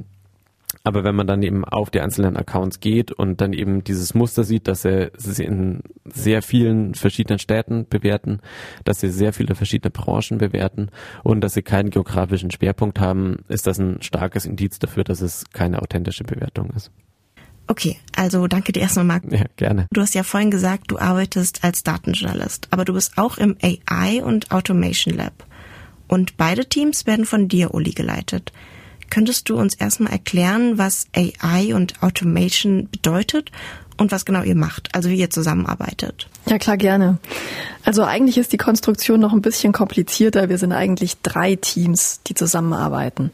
aber 0.84 1.04
wenn 1.04 1.16
man 1.16 1.28
dann 1.28 1.44
eben 1.44 1.64
auf 1.64 1.90
die 1.90 2.02
einzelnen 2.02 2.36
Accounts 2.36 2.80
geht 2.80 3.12
und 3.12 3.42
dann 3.42 3.54
eben 3.54 3.84
dieses 3.84 4.14
Muster 4.14 4.44
sieht, 4.44 4.68
dass 4.68 4.82
sie, 4.82 5.12
sie 5.16 5.44
in 5.44 5.82
sehr 6.06 6.42
vielen 6.42 6.96
verschiedenen 6.96 7.40
Städten 7.40 7.88
bewerten, 7.88 8.40
dass 8.84 9.00
sie 9.00 9.10
sehr 9.10 9.34
viele 9.34 9.56
verschiedene 9.56 9.92
Branchen 9.92 10.38
bewerten 10.40 10.90
und 11.24 11.42
dass 11.42 11.54
sie 11.54 11.62
keinen 11.62 11.92
geografischen 11.92 12.52
Schwerpunkt 12.52 13.00
haben, 13.00 13.40
ist 13.48 13.68
das 13.68 13.80
ein 13.80 14.02
starkes 14.02 14.46
Indiz 14.46 14.80
dafür, 14.80 15.04
dass 15.04 15.22
es 15.22 15.46
keine 15.54 15.82
authentische 15.82 16.24
Bewertung 16.24 16.72
ist. 16.72 16.92
Okay, 17.68 17.98
also 18.16 18.48
danke 18.48 18.74
dir 18.74 18.82
erstmal, 18.82 19.06
Marc. 19.06 19.32
Ja, 19.32 19.46
gerne. 19.56 19.88
Du 19.94 20.02
hast 20.02 20.14
ja 20.14 20.24
vorhin 20.24 20.52
gesagt, 20.52 20.92
du 20.92 20.98
arbeitest 20.98 21.64
als 21.64 21.84
Datenjournalist, 21.84 22.68
aber 22.72 22.86
du 22.86 22.94
bist 22.94 23.18
auch 23.18 23.38
im 23.38 23.56
AI 23.62 24.22
und 24.24 24.52
Automation 24.52 25.16
Lab. 25.16 25.46
Und 26.08 26.36
beide 26.36 26.66
Teams 26.66 27.08
werden 27.08 27.26
von 27.26 27.48
dir, 27.48 27.74
Uli, 27.74 27.92
geleitet. 27.92 28.52
Könntest 29.12 29.50
du 29.50 29.58
uns 29.58 29.76
erstmal 29.76 30.12
erklären, 30.12 30.80
was 30.80 31.06
AI 31.16 31.76
und 31.76 32.02
Automation 32.02 32.88
bedeutet 32.90 33.52
und 33.98 34.12
was 34.12 34.26
genau 34.26 34.42
ihr 34.42 34.56
macht, 34.56 34.90
also 34.96 35.10
wie 35.10 35.20
ihr 35.20 35.30
zusammenarbeitet? 35.30 36.28
Ja, 36.48 36.58
klar, 36.58 36.78
gerne. 36.78 37.20
Also 37.86 38.04
eigentlich 38.04 38.40
ist 38.40 38.54
die 38.54 38.58
Konstruktion 38.58 39.20
noch 39.20 39.34
ein 39.34 39.42
bisschen 39.42 39.74
komplizierter. 39.74 40.50
Wir 40.50 40.58
sind 40.58 40.72
eigentlich 40.72 41.22
drei 41.22 41.56
Teams, 41.56 42.22
die 42.26 42.34
zusammenarbeiten. 42.34 43.32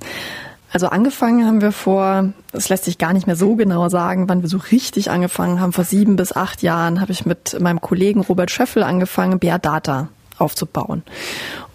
Also 0.74 0.88
angefangen 0.88 1.46
haben 1.46 1.62
wir 1.62 1.72
vor, 1.72 2.34
es 2.52 2.70
lässt 2.70 2.86
sich 2.86 2.98
gar 2.98 3.14
nicht 3.14 3.28
mehr 3.28 3.38
so 3.38 3.56
genau 3.56 3.88
sagen, 3.88 4.28
wann 4.28 4.42
wir 4.42 4.50
so 4.50 4.58
richtig 4.58 5.10
angefangen 5.10 5.62
haben. 5.62 5.74
Vor 5.74 5.86
sieben 5.86 6.18
bis 6.18 6.36
acht 6.36 6.62
Jahren 6.62 7.00
habe 7.00 7.12
ich 7.12 7.26
mit 7.26 7.58
meinem 7.62 7.80
Kollegen 7.82 8.22
Robert 8.22 8.52
Schöffel 8.52 8.84
angefangen, 8.84 9.40
BR 9.40 9.60
Data 9.60 10.10
aufzubauen. 10.38 11.04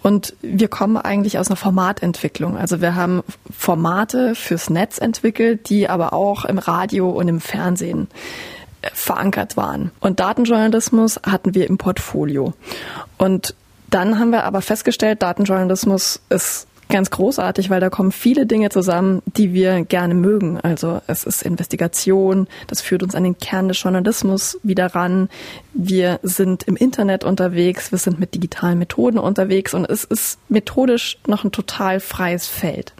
Und 0.03 0.35
wir 0.41 0.67
kommen 0.67 0.97
eigentlich 0.97 1.39
aus 1.39 1.47
einer 1.47 1.55
Formatentwicklung. 1.55 2.57
Also 2.57 2.81
wir 2.81 2.93
haben 2.93 3.23
Formate 3.49 4.35
fürs 4.35 4.69
Netz 4.69 4.97
entwickelt, 4.97 5.69
die 5.69 5.89
aber 5.89 6.13
auch 6.13 6.43
im 6.45 6.59
Radio 6.59 7.09
und 7.09 7.29
im 7.29 7.39
Fernsehen 7.39 8.09
äh, 8.81 8.89
verankert 8.93 9.55
waren. 9.55 9.91
Und 10.01 10.19
Datenjournalismus 10.19 11.21
hatten 11.25 11.55
wir 11.55 11.67
im 11.67 11.77
Portfolio. 11.77 12.53
Und 13.17 13.55
dann 13.89 14.19
haben 14.19 14.31
wir 14.31 14.43
aber 14.43 14.61
festgestellt, 14.61 15.21
Datenjournalismus 15.21 16.19
ist 16.29 16.67
ganz 16.89 17.09
großartig, 17.09 17.69
weil 17.69 17.79
da 17.79 17.89
kommen 17.89 18.11
viele 18.11 18.45
Dinge 18.45 18.69
zusammen, 18.69 19.21
die 19.25 19.53
wir 19.53 19.83
gerne 19.83 20.13
mögen. 20.13 20.59
Also 20.59 21.01
es 21.07 21.23
ist 21.23 21.43
Investigation, 21.43 22.47
das 22.67 22.81
führt 22.81 23.03
uns 23.03 23.15
an 23.15 23.23
den 23.23 23.37
Kern 23.37 23.67
des 23.67 23.81
Journalismus 23.81 24.59
wieder 24.63 24.87
ran. 24.87 25.29
Wir 25.73 26.19
sind 26.23 26.63
im 26.63 26.75
Internet 26.75 27.23
unterwegs, 27.23 27.91
wir 27.91 27.99
sind 27.99 28.19
mit 28.19 28.35
digitalen 28.35 28.79
Methoden 28.79 29.17
unterwegs 29.17 29.73
und 29.73 29.89
es 29.89 30.03
ist 30.03 30.39
methodisch 30.49 31.17
noch 31.27 31.43
ein 31.43 31.51
total 31.51 31.99
freies 31.99 32.47
Feld. 32.47 32.93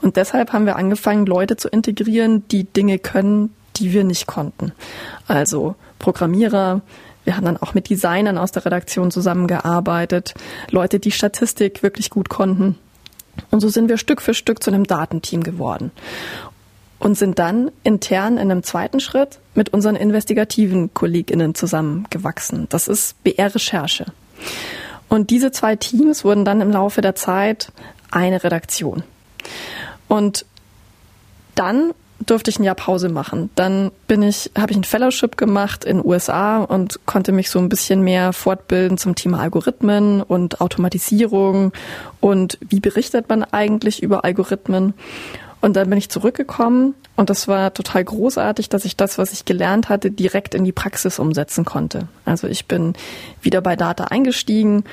Und 0.00 0.16
deshalb 0.16 0.52
haben 0.52 0.66
wir 0.66 0.76
angefangen, 0.76 1.26
Leute 1.26 1.56
zu 1.56 1.68
integrieren, 1.68 2.46
die 2.48 2.64
Dinge 2.64 2.98
können, 2.98 3.54
die 3.76 3.92
wir 3.92 4.04
nicht 4.04 4.26
konnten. 4.26 4.72
Also 5.26 5.74
Programmierer, 5.98 6.82
wir 7.24 7.36
haben 7.36 7.44
dann 7.44 7.56
auch 7.56 7.74
mit 7.74 7.90
Designern 7.90 8.38
aus 8.38 8.52
der 8.52 8.64
Redaktion 8.64 9.10
zusammengearbeitet, 9.10 10.34
Leute, 10.70 10.98
die 10.98 11.10
Statistik 11.10 11.82
wirklich 11.82 12.10
gut 12.10 12.28
konnten. 12.28 12.78
Und 13.50 13.60
so 13.60 13.68
sind 13.68 13.88
wir 13.88 13.98
Stück 13.98 14.22
für 14.22 14.34
Stück 14.34 14.62
zu 14.62 14.70
einem 14.70 14.84
Datenteam 14.84 15.42
geworden 15.42 15.90
und 16.98 17.16
sind 17.16 17.38
dann 17.38 17.70
intern 17.84 18.34
in 18.34 18.50
einem 18.50 18.62
zweiten 18.62 19.00
Schritt 19.00 19.38
mit 19.54 19.70
unseren 19.70 19.96
investigativen 19.96 20.92
KollegInnen 20.94 21.54
zusammengewachsen. 21.54 22.66
Das 22.70 22.88
ist 22.88 23.22
BR-Recherche. 23.22 24.06
Und 25.08 25.30
diese 25.30 25.52
zwei 25.52 25.76
Teams 25.76 26.24
wurden 26.24 26.44
dann 26.44 26.60
im 26.60 26.70
Laufe 26.70 27.00
der 27.00 27.14
Zeit 27.14 27.72
eine 28.10 28.42
Redaktion. 28.42 29.04
Und 30.08 30.44
dann 31.54 31.92
durfte 32.20 32.50
ich 32.50 32.58
ein 32.58 32.64
Jahr 32.64 32.74
Pause 32.74 33.08
machen. 33.08 33.50
Dann 33.54 33.90
bin 34.06 34.22
ich, 34.22 34.50
habe 34.58 34.72
ich 34.72 34.76
ein 34.76 34.84
Fellowship 34.84 35.36
gemacht 35.36 35.84
in 35.84 36.04
USA 36.04 36.58
und 36.58 37.00
konnte 37.06 37.32
mich 37.32 37.50
so 37.50 37.58
ein 37.58 37.68
bisschen 37.68 38.02
mehr 38.02 38.32
fortbilden 38.32 38.98
zum 38.98 39.14
Thema 39.14 39.40
Algorithmen 39.40 40.22
und 40.22 40.60
Automatisierung 40.60 41.72
und 42.20 42.58
wie 42.60 42.80
berichtet 42.80 43.28
man 43.28 43.44
eigentlich 43.44 44.02
über 44.02 44.24
Algorithmen. 44.24 44.94
Und 45.60 45.74
dann 45.74 45.88
bin 45.90 45.98
ich 45.98 46.08
zurückgekommen 46.08 46.94
und 47.16 47.30
das 47.30 47.48
war 47.48 47.74
total 47.74 48.04
großartig, 48.04 48.68
dass 48.68 48.84
ich 48.84 48.96
das, 48.96 49.18
was 49.18 49.32
ich 49.32 49.44
gelernt 49.44 49.88
hatte, 49.88 50.10
direkt 50.10 50.54
in 50.54 50.64
die 50.64 50.72
Praxis 50.72 51.18
umsetzen 51.18 51.64
konnte. 51.64 52.06
Also 52.24 52.46
ich 52.46 52.66
bin 52.66 52.94
wieder 53.42 53.60
bei 53.60 53.74
Data 53.74 54.04
eingestiegen 54.04 54.84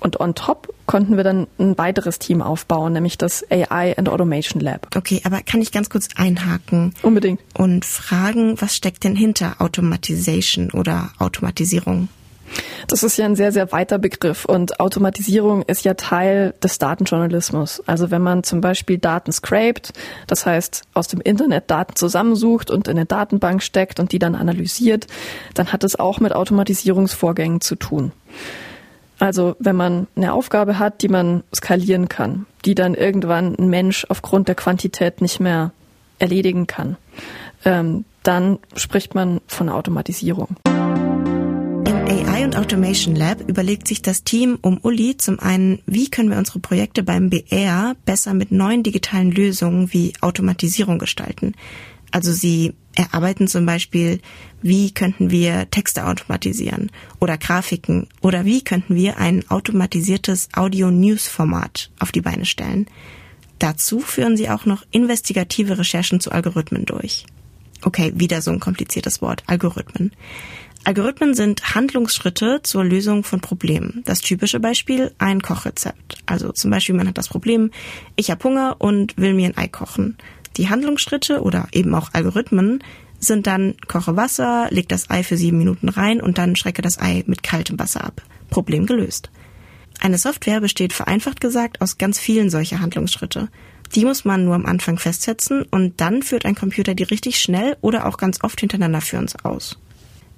und 0.00 0.20
on 0.20 0.34
top 0.34 0.73
konnten 0.86 1.16
wir 1.16 1.24
dann 1.24 1.46
ein 1.58 1.78
weiteres 1.78 2.18
Team 2.18 2.42
aufbauen, 2.42 2.92
nämlich 2.92 3.18
das 3.18 3.44
AI 3.50 3.96
and 3.96 4.08
Automation 4.08 4.60
Lab. 4.60 4.88
Okay, 4.96 5.20
aber 5.24 5.40
kann 5.40 5.62
ich 5.62 5.72
ganz 5.72 5.90
kurz 5.90 6.08
einhaken? 6.16 6.94
Unbedingt. 7.02 7.40
Und 7.56 7.84
fragen, 7.84 8.60
was 8.60 8.76
steckt 8.76 9.04
denn 9.04 9.16
hinter 9.16 9.60
Automatization 9.60 10.70
oder 10.70 11.10
Automatisierung? 11.18 12.08
Das 12.86 13.02
ist 13.02 13.16
ja 13.16 13.24
ein 13.24 13.36
sehr, 13.36 13.52
sehr 13.52 13.72
weiter 13.72 13.98
Begriff 13.98 14.44
und 14.44 14.78
Automatisierung 14.78 15.62
ist 15.62 15.84
ja 15.84 15.94
Teil 15.94 16.54
des 16.62 16.78
Datenjournalismus. 16.78 17.82
Also 17.86 18.10
wenn 18.10 18.22
man 18.22 18.42
zum 18.44 18.60
Beispiel 18.60 18.98
Daten 18.98 19.32
scrapt, 19.32 19.92
das 20.26 20.46
heißt 20.46 20.82
aus 20.92 21.08
dem 21.08 21.20
Internet 21.20 21.70
Daten 21.70 21.96
zusammensucht 21.96 22.70
und 22.70 22.88
in 22.88 22.96
eine 22.96 23.06
Datenbank 23.06 23.62
steckt 23.62 23.98
und 23.98 24.12
die 24.12 24.18
dann 24.18 24.34
analysiert, 24.34 25.06
dann 25.54 25.72
hat 25.72 25.84
es 25.84 25.98
auch 25.98 26.20
mit 26.20 26.34
Automatisierungsvorgängen 26.34 27.60
zu 27.60 27.76
tun. 27.76 28.12
Also 29.24 29.56
wenn 29.58 29.74
man 29.74 30.06
eine 30.16 30.34
Aufgabe 30.34 30.78
hat, 30.78 31.00
die 31.00 31.08
man 31.08 31.44
skalieren 31.54 32.10
kann, 32.10 32.44
die 32.66 32.74
dann 32.74 32.94
irgendwann 32.94 33.54
ein 33.58 33.70
Mensch 33.70 34.04
aufgrund 34.10 34.48
der 34.48 34.54
Quantität 34.54 35.22
nicht 35.22 35.40
mehr 35.40 35.72
erledigen 36.18 36.66
kann, 36.66 36.98
ähm, 37.64 38.04
dann 38.22 38.58
spricht 38.76 39.14
man 39.14 39.40
von 39.46 39.70
Automatisierung. 39.70 40.48
Im 40.66 42.04
AI 42.06 42.44
und 42.44 42.54
Automation 42.54 43.16
Lab 43.16 43.40
überlegt 43.48 43.88
sich 43.88 44.02
das 44.02 44.24
Team 44.24 44.58
um 44.60 44.78
Uli 44.82 45.16
zum 45.16 45.40
einen, 45.40 45.80
wie 45.86 46.10
können 46.10 46.28
wir 46.28 46.36
unsere 46.36 46.58
Projekte 46.58 47.02
beim 47.02 47.30
BR 47.30 47.94
besser 48.04 48.34
mit 48.34 48.52
neuen 48.52 48.82
digitalen 48.82 49.30
Lösungen 49.30 49.90
wie 49.94 50.12
Automatisierung 50.20 50.98
gestalten. 50.98 51.54
Also 52.10 52.30
sie 52.30 52.74
erarbeiten 52.94 53.48
zum 53.48 53.66
Beispiel, 53.66 54.20
wie 54.62 54.92
könnten 54.92 55.30
wir 55.30 55.70
Texte 55.70 56.06
automatisieren 56.06 56.90
oder 57.20 57.38
Grafiken 57.38 58.08
oder 58.20 58.44
wie 58.44 58.62
könnten 58.62 58.94
wir 58.94 59.18
ein 59.18 59.48
automatisiertes 59.50 60.48
Audio-News-Format 60.54 61.90
auf 61.98 62.12
die 62.12 62.20
Beine 62.20 62.44
stellen. 62.44 62.86
Dazu 63.58 64.00
führen 64.00 64.36
sie 64.36 64.50
auch 64.50 64.66
noch 64.66 64.84
investigative 64.90 65.78
Recherchen 65.78 66.20
zu 66.20 66.32
Algorithmen 66.32 66.86
durch. 66.86 67.26
Okay, 67.82 68.12
wieder 68.16 68.40
so 68.40 68.50
ein 68.50 68.60
kompliziertes 68.60 69.20
Wort, 69.20 69.42
Algorithmen. 69.46 70.12
Algorithmen 70.84 71.32
sind 71.32 71.74
Handlungsschritte 71.74 72.60
zur 72.62 72.84
Lösung 72.84 73.24
von 73.24 73.40
Problemen. 73.40 74.02
Das 74.04 74.20
typische 74.20 74.60
Beispiel, 74.60 75.12
ein 75.18 75.40
Kochrezept. 75.40 76.18
Also 76.26 76.52
zum 76.52 76.70
Beispiel, 76.70 76.94
man 76.94 77.08
hat 77.08 77.16
das 77.16 77.28
Problem, 77.28 77.70
ich 78.16 78.30
habe 78.30 78.44
Hunger 78.44 78.76
und 78.78 79.16
will 79.16 79.32
mir 79.32 79.48
ein 79.48 79.56
Ei 79.56 79.68
kochen. 79.68 80.18
Die 80.56 80.68
Handlungsschritte 80.68 81.42
oder 81.42 81.68
eben 81.72 81.94
auch 81.94 82.10
Algorithmen 82.12 82.82
sind 83.18 83.46
dann 83.46 83.74
koche 83.88 84.16
Wasser, 84.16 84.68
leg 84.70 84.88
das 84.88 85.10
Ei 85.10 85.22
für 85.22 85.36
sieben 85.36 85.58
Minuten 85.58 85.88
rein 85.88 86.20
und 86.20 86.38
dann 86.38 86.56
schrecke 86.56 86.82
das 86.82 86.98
Ei 86.98 87.24
mit 87.26 87.42
kaltem 87.42 87.78
Wasser 87.78 88.04
ab. 88.04 88.22
Problem 88.50 88.86
gelöst. 88.86 89.30
Eine 90.00 90.18
Software 90.18 90.60
besteht 90.60 90.92
vereinfacht 90.92 91.40
gesagt 91.40 91.80
aus 91.80 91.98
ganz 91.98 92.18
vielen 92.18 92.50
solcher 92.50 92.80
Handlungsschritte. 92.80 93.48
Die 93.94 94.04
muss 94.04 94.24
man 94.24 94.44
nur 94.44 94.54
am 94.54 94.66
Anfang 94.66 94.98
festsetzen 94.98 95.62
und 95.70 96.00
dann 96.00 96.22
führt 96.22 96.44
ein 96.44 96.54
Computer 96.54 96.94
die 96.94 97.04
richtig 97.04 97.40
schnell 97.40 97.76
oder 97.80 98.06
auch 98.06 98.16
ganz 98.16 98.42
oft 98.42 98.60
hintereinander 98.60 99.00
für 99.00 99.18
uns 99.18 99.36
aus. 99.44 99.78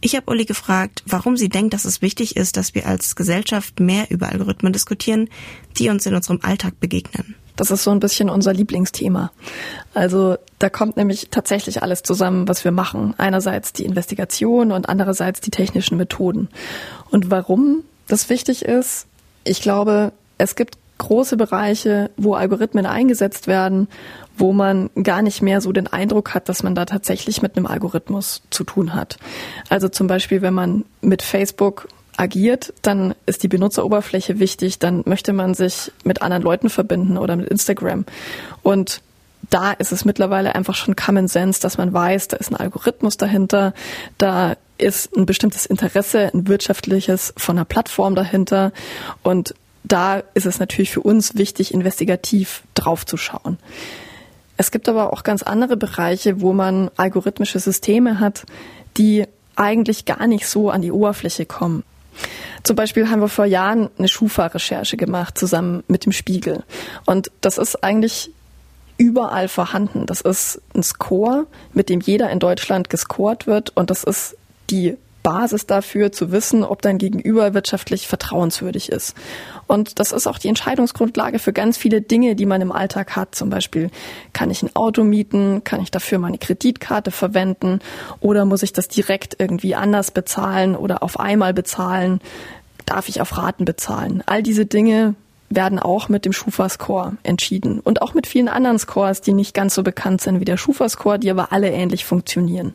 Ich 0.00 0.14
habe 0.14 0.31
Uli 0.31 0.44
gefragt, 0.44 1.02
warum 1.07 1.37
sie 1.37 1.48
denkt, 1.48 1.72
dass 1.72 1.87
es 1.87 2.02
wichtig 2.02 2.37
ist, 2.37 2.57
dass 2.57 2.74
wir 2.74 2.87
als 2.87 3.16
Gesellschaft 3.16 3.81
mehr 3.81 4.11
über 4.11 4.29
Algorithmen 4.29 4.72
diskutieren, 4.72 5.29
die 5.79 5.88
uns 5.88 6.05
in 6.05 6.14
unserem 6.14 6.40
Alltag 6.42 6.79
begegnen. 6.81 7.35
Das 7.57 7.71
ist 7.71 7.85
so 7.85 7.90
ein 7.90 8.01
bisschen 8.01 8.31
unser 8.31 8.53
Lieblingsthema. 8.53 9.33
Also 9.95 10.37
da 10.59 10.69
kommt 10.69 10.97
nämlich 10.97 11.29
tatsächlich 11.31 11.83
alles 11.83 12.03
zusammen, 12.03 12.49
was 12.49 12.64
wir 12.64 12.71
machen. 12.71 13.14
Einerseits 13.19 13.73
die 13.73 13.85
Investigation 13.85 14.73
und 14.73 14.88
andererseits 14.88 15.40
die 15.40 15.51
technischen 15.51 15.97
Methoden. 15.97 16.49
Und 17.11 17.31
warum 17.31 17.83
das 18.07 18.29
wichtig 18.29 18.64
ist, 18.64 19.07
ich 19.45 19.62
glaube, 19.62 20.12
es 20.38 20.55
gibt 20.55 20.77
große 20.99 21.37
Bereiche, 21.37 22.11
wo 22.16 22.35
Algorithmen 22.35 22.87
eingesetzt 22.87 23.47
werden, 23.47 23.88
wo 24.38 24.53
man 24.53 24.90
gar 25.03 25.23
nicht 25.23 25.42
mehr 25.42 25.61
so 25.61 25.73
den 25.73 25.87
Eindruck 25.87 26.35
hat, 26.35 26.49
dass 26.49 26.62
man 26.62 26.75
da 26.75 26.85
tatsächlich 26.85 27.42
mit 27.42 27.57
einem 27.57 27.66
Algorithmus 27.66 28.42
zu 28.51 28.64
tun 28.64 28.95
hat. 28.95 29.19
Also 29.69 29.88
zum 29.88 30.07
Beispiel, 30.07 30.42
wenn 30.42 30.55
man 30.55 30.85
mit 31.01 31.23
Facebook 31.23 31.88
agiert, 32.16 32.72
dann 32.83 33.14
ist 33.26 33.42
die 33.42 33.48
Benutzeroberfläche 33.48 34.38
wichtig, 34.38 34.79
dann 34.79 35.02
möchte 35.07 35.33
man 35.33 35.55
sich 35.55 35.92
mit 36.05 36.22
anderen 36.22 36.42
Leuten 36.42 36.70
verbinden 36.70 37.18
oder 37.18 37.37
mit 37.37 37.48
Instagram. 37.48 38.05
Und 38.62 39.02
da 39.50 39.72
ist 39.72 39.92
es 39.92 40.05
mittlerweile 40.05 40.55
einfach 40.55 40.74
schon 40.74 40.96
Common 40.96 41.29
Sense, 41.29 41.61
dass 41.61 41.79
man 41.79 41.92
weiß, 41.92 42.29
da 42.29 42.37
ist 42.37 42.50
ein 42.50 42.57
Algorithmus 42.57 43.16
dahinter, 43.16 43.74
da 44.18 44.57
ist 44.79 45.16
ein 45.16 45.26
bestimmtes 45.26 45.66
Interesse, 45.66 46.31
ein 46.35 46.48
wirtschaftliches 46.48 47.33
von 47.37 47.57
einer 47.57 47.64
Plattform 47.64 48.14
dahinter 48.14 48.72
und 49.22 49.55
da 49.85 50.22
ist 50.35 50.46
es 50.46 50.59
natürlich 50.59 50.90
für 50.90 51.00
uns 51.00 51.37
wichtig, 51.37 51.72
investigativ 51.72 52.62
draufzuschauen. 52.74 53.59
Es 54.57 54.70
gibt 54.70 54.88
aber 54.88 55.12
auch 55.12 55.22
ganz 55.22 55.42
andere 55.42 55.76
Bereiche, 55.76 56.40
wo 56.40 56.52
man 56.52 56.90
algorithmische 56.96 57.61
Systeme 57.61 58.18
hat, 58.18 58.44
die 58.96 59.26
eigentlich 59.55 60.05
gar 60.05 60.26
nicht 60.26 60.46
so 60.46 60.70
an 60.70 60.83
die 60.83 60.92
Oberfläche 60.92 61.46
kommen. 61.46 61.85
Zum 62.62 62.76
Beispiel 62.76 63.09
haben 63.09 63.20
wir 63.20 63.29
vor 63.29 63.44
Jahren 63.44 63.90
eine 63.98 64.09
Schufa-Recherche 64.09 64.96
gemacht, 64.96 65.38
zusammen 65.38 65.85
mit 65.88 66.05
dem 66.05 66.12
Spiegel. 66.12 66.64
Und 67.05 67.31
das 67.40 67.59
ist 67.59 67.83
eigentlich 67.85 68.31
überall 68.98 69.48
vorhanden. 69.48 70.07
Das 70.07 70.20
ist 70.20 70.61
ein 70.74 70.83
Score, 70.83 71.46
mit 71.72 71.88
dem 71.88 72.00
jeder 72.00 72.31
in 72.31 72.38
Deutschland 72.38 72.90
gescored 72.90 73.46
wird. 73.46 73.76
Und 73.76 73.90
das 73.90 74.05
ist 74.05 74.37
die 74.70 74.96
Basis 75.27 75.67
dafür 75.67 76.12
zu 76.12 76.31
wissen, 76.31 76.62
ob 76.62 76.83
dein 76.83 76.99
Gegenüber 76.99 77.53
wirtschaftlich 77.53 78.07
vertrauenswürdig 78.07 78.93
ist. 78.93 79.17
Und 79.67 79.99
das 79.99 80.12
ist 80.12 80.29
auch 80.29 80.39
die 80.39 80.47
Entscheidungsgrundlage 80.47 81.41
für 81.41 81.53
ganz 81.53 81.77
viele 81.77 82.01
Dinge, 82.01 82.37
die 82.37 82.47
man 82.47 82.61
im 82.61 82.71
Alltag 82.71 83.17
hat. 83.17 83.35
Zum 83.35 83.51
Beispiel, 83.51 83.91
kann 84.33 84.53
ich 84.53 84.62
ein 84.62 84.77
Auto 84.77 85.03
mieten? 85.03 85.65
Kann 85.65 85.83
ich 85.83 85.91
dafür 85.91 86.21
meine 86.21 86.39
Kreditkarte 86.39 87.11
verwenden? 87.11 87.81
Oder 88.21 88.45
muss 88.45 88.62
ich 88.62 88.73
das 88.73 88.87
direkt 88.87 89.35
irgendwie 89.41 89.75
anders 89.75 90.12
bezahlen 90.12 90.77
oder 90.77 91.03
auf 91.03 91.19
einmal 91.19 91.53
bezahlen? 91.53 92.21
Darf 92.85 93.09
ich 93.09 93.21
auf 93.21 93.37
Raten 93.37 93.65
bezahlen? 93.65 94.23
All 94.27 94.45
diese 94.45 94.65
Dinge 94.65 95.17
werden 95.51 95.81
auch 95.81 96.09
mit 96.09 96.25
dem 96.25 96.33
Schufa-Score 96.33 97.17
entschieden 97.25 97.81
und 97.81 98.01
auch 98.01 98.15
mit 98.15 98.29
vielen 98.29 98.47
anderen 98.49 98.79
Scores, 98.79 99.23
die 99.23 99.33
nicht 99.33 99.55
ganz 99.55 99.75
so 99.75 99.83
bekannt 99.83 100.21
sind 100.21 100.39
wie 100.39 100.45
der 100.45 100.57
Schufa-Score, 100.57 101.19
die 101.19 101.33
aber 101.33 101.51
alle 101.51 101.73
ähnlich 101.73 102.05
funktionieren. 102.05 102.75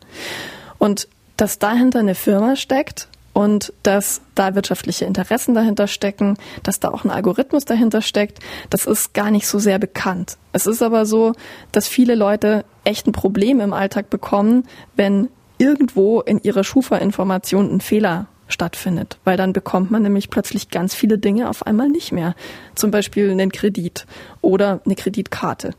Und 0.79 1.07
dass 1.41 1.57
dahinter 1.57 1.97
eine 1.97 2.13
Firma 2.13 2.55
steckt 2.55 3.07
und 3.33 3.73
dass 3.81 4.21
da 4.35 4.53
wirtschaftliche 4.53 5.05
Interessen 5.05 5.55
dahinter 5.55 5.87
stecken, 5.87 6.37
dass 6.61 6.79
da 6.79 6.89
auch 6.89 7.03
ein 7.03 7.09
Algorithmus 7.09 7.65
dahinter 7.65 8.03
steckt, 8.03 8.37
das 8.69 8.85
ist 8.85 9.15
gar 9.15 9.31
nicht 9.31 9.47
so 9.47 9.57
sehr 9.57 9.79
bekannt. 9.79 10.37
Es 10.53 10.67
ist 10.67 10.83
aber 10.83 11.07
so, 11.07 11.33
dass 11.71 11.87
viele 11.87 12.13
Leute 12.13 12.63
echt 12.83 13.07
ein 13.07 13.11
Problem 13.11 13.59
im 13.59 13.73
Alltag 13.73 14.11
bekommen, 14.11 14.67
wenn 14.95 15.29
irgendwo 15.57 16.21
in 16.21 16.43
ihrer 16.43 16.63
Schufa-Information 16.63 17.73
ein 17.73 17.81
Fehler 17.81 18.27
stattfindet, 18.47 19.17
weil 19.23 19.35
dann 19.35 19.51
bekommt 19.51 19.89
man 19.89 20.03
nämlich 20.03 20.29
plötzlich 20.29 20.69
ganz 20.69 20.93
viele 20.93 21.17
Dinge 21.17 21.49
auf 21.49 21.65
einmal 21.65 21.89
nicht 21.89 22.11
mehr. 22.11 22.35
Zum 22.75 22.91
Beispiel 22.91 23.31
einen 23.31 23.51
Kredit 23.51 24.05
oder 24.41 24.79
eine 24.85 24.93
Kreditkarte. 24.93 25.71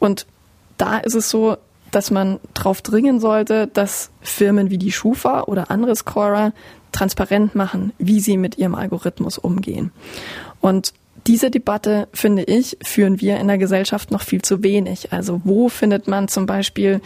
Und 0.00 0.26
da 0.78 0.98
ist 0.98 1.14
es 1.14 1.30
so, 1.30 1.58
dass 1.96 2.10
man 2.10 2.40
darauf 2.52 2.82
dringen 2.82 3.20
sollte, 3.20 3.68
dass 3.68 4.10
Firmen 4.20 4.68
wie 4.68 4.76
die 4.76 4.92
Schufa 4.92 5.44
oder 5.44 5.70
andere 5.70 5.96
Scorer 5.96 6.52
transparent 6.92 7.54
machen, 7.54 7.94
wie 7.96 8.20
sie 8.20 8.36
mit 8.36 8.58
ihrem 8.58 8.74
Algorithmus 8.74 9.38
umgehen. 9.38 9.92
Und 10.60 10.92
diese 11.26 11.50
Debatte, 11.50 12.06
finde 12.12 12.42
ich, 12.42 12.76
führen 12.82 13.22
wir 13.22 13.38
in 13.38 13.48
der 13.48 13.56
Gesellschaft 13.56 14.10
noch 14.10 14.20
viel 14.20 14.42
zu 14.42 14.62
wenig. 14.62 15.14
Also 15.14 15.40
wo 15.44 15.70
findet 15.70 16.06
man 16.06 16.28
zum 16.28 16.44
Beispiel 16.44 17.00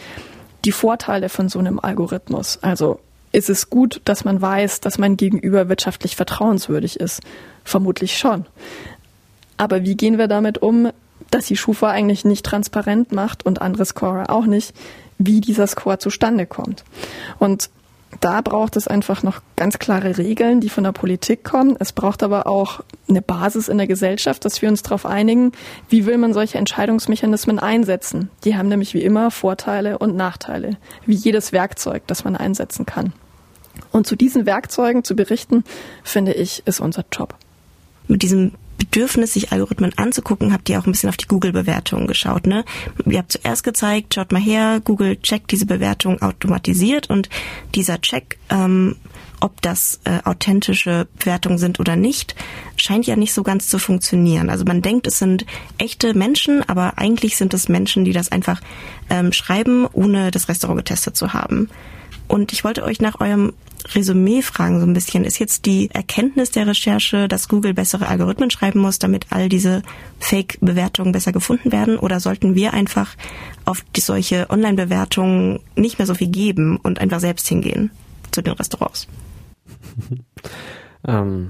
die 0.65 0.73
Vorteile 0.73 1.29
von 1.29 1.47
so 1.47 1.59
einem 1.59 1.79
Algorithmus? 1.79 2.59
Also 2.61 2.99
ist 3.31 3.49
es 3.49 3.69
gut, 3.69 4.01
dass 4.03 4.25
man 4.25 4.41
weiß, 4.41 4.81
dass 4.81 4.97
mein 4.97 5.15
Gegenüber 5.15 5.69
wirtschaftlich 5.69 6.17
vertrauenswürdig 6.17 6.99
ist? 6.99 7.21
Vermutlich 7.63 8.17
schon. 8.17 8.45
Aber 9.55 9.85
wie 9.85 9.95
gehen 9.95 10.17
wir 10.17 10.27
damit 10.27 10.57
um, 10.57 10.91
dass 11.31 11.47
die 11.47 11.57
Schufa 11.57 11.89
eigentlich 11.89 12.25
nicht 12.25 12.45
transparent 12.45 13.11
macht 13.11 13.45
und 13.45 13.61
andere 13.61 13.85
Scorer 13.85 14.29
auch 14.29 14.45
nicht, 14.45 14.73
wie 15.17 15.41
dieser 15.41 15.67
Score 15.67 15.97
zustande 15.97 16.45
kommt. 16.45 16.83
Und 17.39 17.69
da 18.19 18.41
braucht 18.41 18.75
es 18.75 18.87
einfach 18.87 19.23
noch 19.23 19.41
ganz 19.55 19.79
klare 19.79 20.17
Regeln, 20.17 20.59
die 20.59 20.69
von 20.69 20.83
der 20.83 20.91
Politik 20.91 21.43
kommen. 21.43 21.77
Es 21.79 21.93
braucht 21.93 22.23
aber 22.23 22.45
auch 22.45 22.81
eine 23.07 23.21
Basis 23.21 23.69
in 23.69 23.77
der 23.77 23.87
Gesellschaft, 23.87 24.43
dass 24.43 24.61
wir 24.61 24.69
uns 24.69 24.83
darauf 24.83 25.05
einigen, 25.05 25.53
wie 25.87 26.05
will 26.05 26.17
man 26.17 26.33
solche 26.33 26.57
Entscheidungsmechanismen 26.57 27.57
einsetzen. 27.59 28.29
Die 28.43 28.57
haben 28.57 28.67
nämlich 28.67 28.93
wie 28.93 29.01
immer 29.01 29.31
Vorteile 29.31 29.97
und 29.97 30.15
Nachteile, 30.15 30.77
wie 31.05 31.15
jedes 31.15 31.53
Werkzeug, 31.53 32.03
das 32.07 32.25
man 32.25 32.35
einsetzen 32.35 32.85
kann. 32.85 33.13
Und 33.91 34.07
zu 34.07 34.15
diesen 34.15 34.45
Werkzeugen 34.45 35.03
zu 35.03 35.15
berichten, 35.15 35.63
finde 36.03 36.33
ich, 36.33 36.63
ist 36.65 36.81
unser 36.81 37.05
Job. 37.11 37.35
Mit 38.07 38.23
diesem 38.23 38.53
Bedürfnis, 38.81 39.33
sich 39.33 39.51
Algorithmen 39.51 39.95
anzugucken, 39.95 40.51
habt 40.51 40.67
ihr 40.67 40.79
auch 40.79 40.87
ein 40.87 40.91
bisschen 40.91 41.09
auf 41.09 41.17
die 41.17 41.27
Google-Bewertungen 41.27 42.07
geschaut. 42.07 42.47
Ne? 42.47 42.65
Ihr 43.05 43.19
habt 43.19 43.31
zuerst 43.31 43.63
gezeigt, 43.63 44.15
schaut 44.15 44.31
mal 44.31 44.41
her, 44.41 44.81
Google 44.83 45.17
checkt 45.17 45.51
diese 45.51 45.67
Bewertung 45.67 46.19
automatisiert 46.23 47.07
und 47.07 47.29
dieser 47.75 48.01
Check, 48.01 48.39
ähm, 48.49 48.95
ob 49.39 49.61
das 49.61 49.99
äh, 50.05 50.17
authentische 50.23 51.07
Bewertungen 51.19 51.59
sind 51.59 51.79
oder 51.79 51.95
nicht, 51.95 52.33
scheint 52.75 53.05
ja 53.05 53.15
nicht 53.15 53.33
so 53.33 53.43
ganz 53.43 53.69
zu 53.69 53.77
funktionieren. 53.77 54.49
Also 54.49 54.65
man 54.65 54.81
denkt, 54.81 55.05
es 55.05 55.19
sind 55.19 55.45
echte 55.77 56.15
Menschen, 56.15 56.67
aber 56.67 56.97
eigentlich 56.97 57.37
sind 57.37 57.53
es 57.53 57.69
Menschen, 57.69 58.03
die 58.03 58.13
das 58.13 58.31
einfach 58.31 58.61
ähm, 59.11 59.31
schreiben, 59.31 59.87
ohne 59.93 60.31
das 60.31 60.49
Restaurant 60.49 60.79
getestet 60.79 61.15
zu 61.15 61.33
haben. 61.33 61.69
Und 62.31 62.53
ich 62.53 62.63
wollte 62.63 62.83
euch 62.83 63.01
nach 63.01 63.19
eurem 63.19 63.51
Resümee 63.93 64.41
fragen 64.41 64.79
so 64.79 64.85
ein 64.85 64.93
bisschen. 64.93 65.25
Ist 65.25 65.37
jetzt 65.37 65.65
die 65.65 65.89
Erkenntnis 65.91 66.49
der 66.49 66.65
Recherche, 66.65 67.27
dass 67.27 67.49
Google 67.49 67.73
bessere 67.73 68.07
Algorithmen 68.07 68.49
schreiben 68.49 68.79
muss, 68.79 68.99
damit 68.99 69.25
all 69.31 69.49
diese 69.49 69.81
Fake-Bewertungen 70.19 71.11
besser 71.11 71.33
gefunden 71.33 71.73
werden? 71.73 71.97
Oder 71.97 72.21
sollten 72.21 72.55
wir 72.55 72.73
einfach 72.73 73.17
auf 73.65 73.83
solche 73.97 74.49
Online-Bewertungen 74.49 75.59
nicht 75.75 75.99
mehr 75.99 76.05
so 76.05 76.13
viel 76.13 76.29
geben 76.29 76.77
und 76.77 77.01
einfach 77.01 77.19
selbst 77.19 77.49
hingehen 77.49 77.91
zu 78.31 78.41
den 78.41 78.53
Restaurants? 78.53 79.09
ähm, 81.05 81.49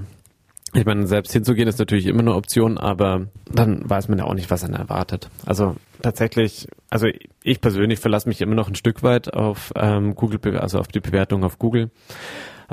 ich 0.74 0.86
meine, 0.86 1.06
selbst 1.06 1.32
hinzugehen 1.32 1.68
ist 1.68 1.78
natürlich 1.78 2.06
immer 2.06 2.20
eine 2.20 2.34
Option, 2.34 2.78
aber 2.78 3.26
dann 3.50 3.88
weiß 3.88 4.08
man 4.08 4.18
ja 4.18 4.24
auch 4.24 4.34
nicht, 4.34 4.50
was 4.50 4.64
einen 4.64 4.74
erwartet. 4.74 5.28
Also 5.44 5.76
tatsächlich, 6.00 6.66
also 6.88 7.08
ich 7.42 7.60
persönlich 7.60 7.98
verlasse 7.98 8.28
mich 8.28 8.40
immer 8.40 8.54
noch 8.54 8.68
ein 8.68 8.74
Stück 8.74 9.02
weit 9.02 9.34
auf 9.34 9.72
ähm, 9.76 10.14
Google, 10.14 10.58
also 10.58 10.78
auf 10.78 10.88
die 10.88 11.00
Bewertung 11.00 11.44
auf 11.44 11.58
Google 11.58 11.90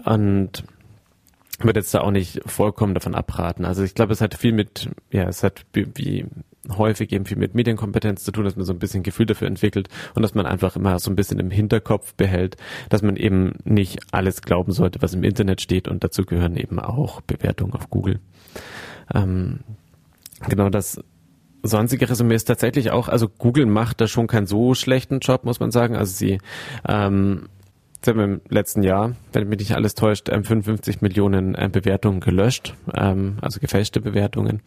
und 0.05 0.63
würde 1.59 1.81
jetzt 1.81 1.93
da 1.93 1.99
auch 1.99 2.11
nicht 2.11 2.41
vollkommen 2.45 2.93
davon 2.93 3.15
abraten. 3.15 3.65
Also 3.65 3.83
ich 3.83 3.95
glaube, 3.95 4.13
es 4.13 4.21
hat 4.21 4.33
viel 4.35 4.53
mit, 4.53 4.89
ja, 5.11 5.23
es 5.23 5.43
hat 5.43 5.65
wie 5.73 6.25
häufig 6.67 7.11
eben 7.11 7.25
viel 7.25 7.37
mit 7.37 7.55
Medienkompetenz 7.55 8.23
zu 8.23 8.31
tun, 8.31 8.43
dass 8.43 8.55
man 8.55 8.65
so 8.65 8.73
ein 8.73 8.79
bisschen 8.79 9.03
Gefühl 9.03 9.25
dafür 9.25 9.47
entwickelt 9.47 9.87
und 10.13 10.21
dass 10.21 10.35
man 10.35 10.45
einfach 10.45 10.75
immer 10.75 10.99
so 10.99 11.09
ein 11.09 11.15
bisschen 11.15 11.39
im 11.39 11.51
Hinterkopf 11.51 12.13
behält, 12.15 12.57
dass 12.89 13.01
man 13.01 13.15
eben 13.15 13.53
nicht 13.63 13.99
alles 14.11 14.41
glauben 14.41 14.71
sollte, 14.71 15.01
was 15.01 15.13
im 15.13 15.23
Internet 15.23 15.61
steht 15.61 15.87
und 15.87 16.03
dazu 16.03 16.25
gehören 16.25 16.57
eben 16.57 16.79
auch 16.79 17.21
Bewertungen 17.21 17.73
auf 17.73 17.89
Google. 17.89 18.19
Ähm, 19.13 19.59
genau 20.47 20.69
das 20.69 21.01
sonstige 21.63 22.09
Resümee 22.09 22.35
ist 22.35 22.45
tatsächlich 22.45 22.91
auch, 22.91 23.07
also 23.07 23.27
Google 23.29 23.65
macht 23.65 24.01
da 24.01 24.07
schon 24.07 24.27
keinen 24.27 24.47
so 24.47 24.73
schlechten 24.73 25.19
Job, 25.19 25.45
muss 25.45 25.59
man 25.59 25.71
sagen. 25.71 25.95
Also 25.95 26.13
sie 26.13 26.39
ähm, 26.87 27.47
Sie 28.01 28.11
haben 28.11 28.19
im 28.21 28.41
letzten 28.47 28.81
Jahr, 28.81 29.15
wenn 29.33 29.49
mich 29.49 29.59
nicht 29.59 29.75
alles 29.75 29.93
täuscht, 29.93 30.29
55 30.29 30.95
ähm, 30.95 30.99
Millionen 31.01 31.55
äh, 31.55 31.67
Bewertungen 31.69 32.21
gelöscht, 32.21 32.73
ähm, 32.95 33.37
also 33.41 33.59
gefälschte 33.59 33.99
Bewertungen 33.99 34.61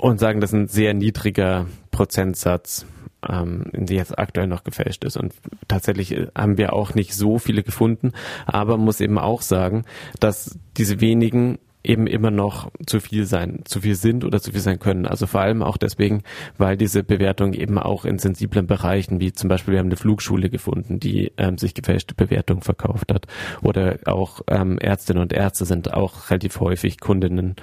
und 0.00 0.18
sagen, 0.18 0.40
das 0.40 0.50
ist 0.50 0.58
ein 0.58 0.68
sehr 0.68 0.94
niedriger 0.94 1.66
Prozentsatz, 1.90 2.86
ähm, 3.28 3.66
der 3.72 3.98
jetzt 3.98 4.18
aktuell 4.18 4.46
noch 4.46 4.64
gefälscht 4.64 5.04
ist. 5.04 5.16
Und 5.16 5.34
tatsächlich 5.68 6.12
äh, 6.12 6.28
haben 6.36 6.58
wir 6.58 6.72
auch 6.72 6.94
nicht 6.94 7.14
so 7.14 7.38
viele 7.38 7.62
gefunden, 7.62 8.12
aber 8.46 8.76
muss 8.76 9.00
eben 9.00 9.18
auch 9.18 9.42
sagen, 9.42 9.84
dass 10.18 10.58
diese 10.76 11.00
wenigen 11.00 11.58
eben 11.82 12.06
immer 12.06 12.30
noch 12.30 12.70
zu 12.86 13.00
viel 13.00 13.24
sein, 13.24 13.60
zu 13.64 13.80
viel 13.80 13.94
sind 13.94 14.24
oder 14.24 14.40
zu 14.40 14.52
viel 14.52 14.60
sein 14.60 14.78
können. 14.78 15.06
Also 15.06 15.26
vor 15.26 15.40
allem 15.40 15.62
auch 15.62 15.76
deswegen, 15.76 16.22
weil 16.58 16.76
diese 16.76 17.02
Bewertungen 17.02 17.54
eben 17.54 17.78
auch 17.78 18.04
in 18.04 18.18
sensiblen 18.18 18.66
Bereichen, 18.66 19.20
wie 19.20 19.32
zum 19.32 19.48
Beispiel 19.48 19.72
wir 19.72 19.78
haben 19.78 19.86
eine 19.86 19.96
Flugschule 19.96 20.50
gefunden, 20.50 21.00
die 21.00 21.32
ähm, 21.38 21.56
sich 21.56 21.74
gefälschte 21.74 22.14
Bewertungen 22.14 22.62
verkauft 22.62 23.12
hat. 23.12 23.26
Oder 23.62 23.98
auch 24.04 24.42
ähm, 24.48 24.78
Ärztinnen 24.78 25.22
und 25.22 25.32
Ärzte 25.32 25.64
sind 25.64 25.92
auch 25.94 26.30
relativ 26.30 26.60
häufig 26.60 27.00
Kundinnen 27.00 27.56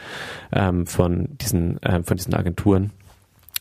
ähm, 0.52 0.88
von 0.88 1.30
diesen, 1.40 1.80
ähm, 1.84 2.04
von 2.04 2.18
diesen 2.18 2.34
Agenturen. 2.34 2.92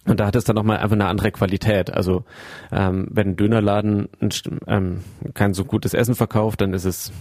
Und 0.06 0.20
da 0.20 0.26
hat 0.26 0.36
es 0.36 0.44
dann 0.44 0.56
nochmal 0.56 0.78
einfach 0.78 0.92
eine 0.92 1.08
andere 1.08 1.32
Qualität. 1.32 1.92
Also 1.92 2.24
ähm, 2.72 3.08
wenn 3.10 3.30
ein 3.30 3.36
Dönerladen 3.36 4.08
ein, 4.20 4.30
ähm, 4.68 5.00
kein 5.34 5.52
so 5.52 5.64
gutes 5.64 5.94
Essen 5.94 6.14
verkauft, 6.14 6.60
dann 6.60 6.72
ist 6.72 6.84
es 6.84 7.12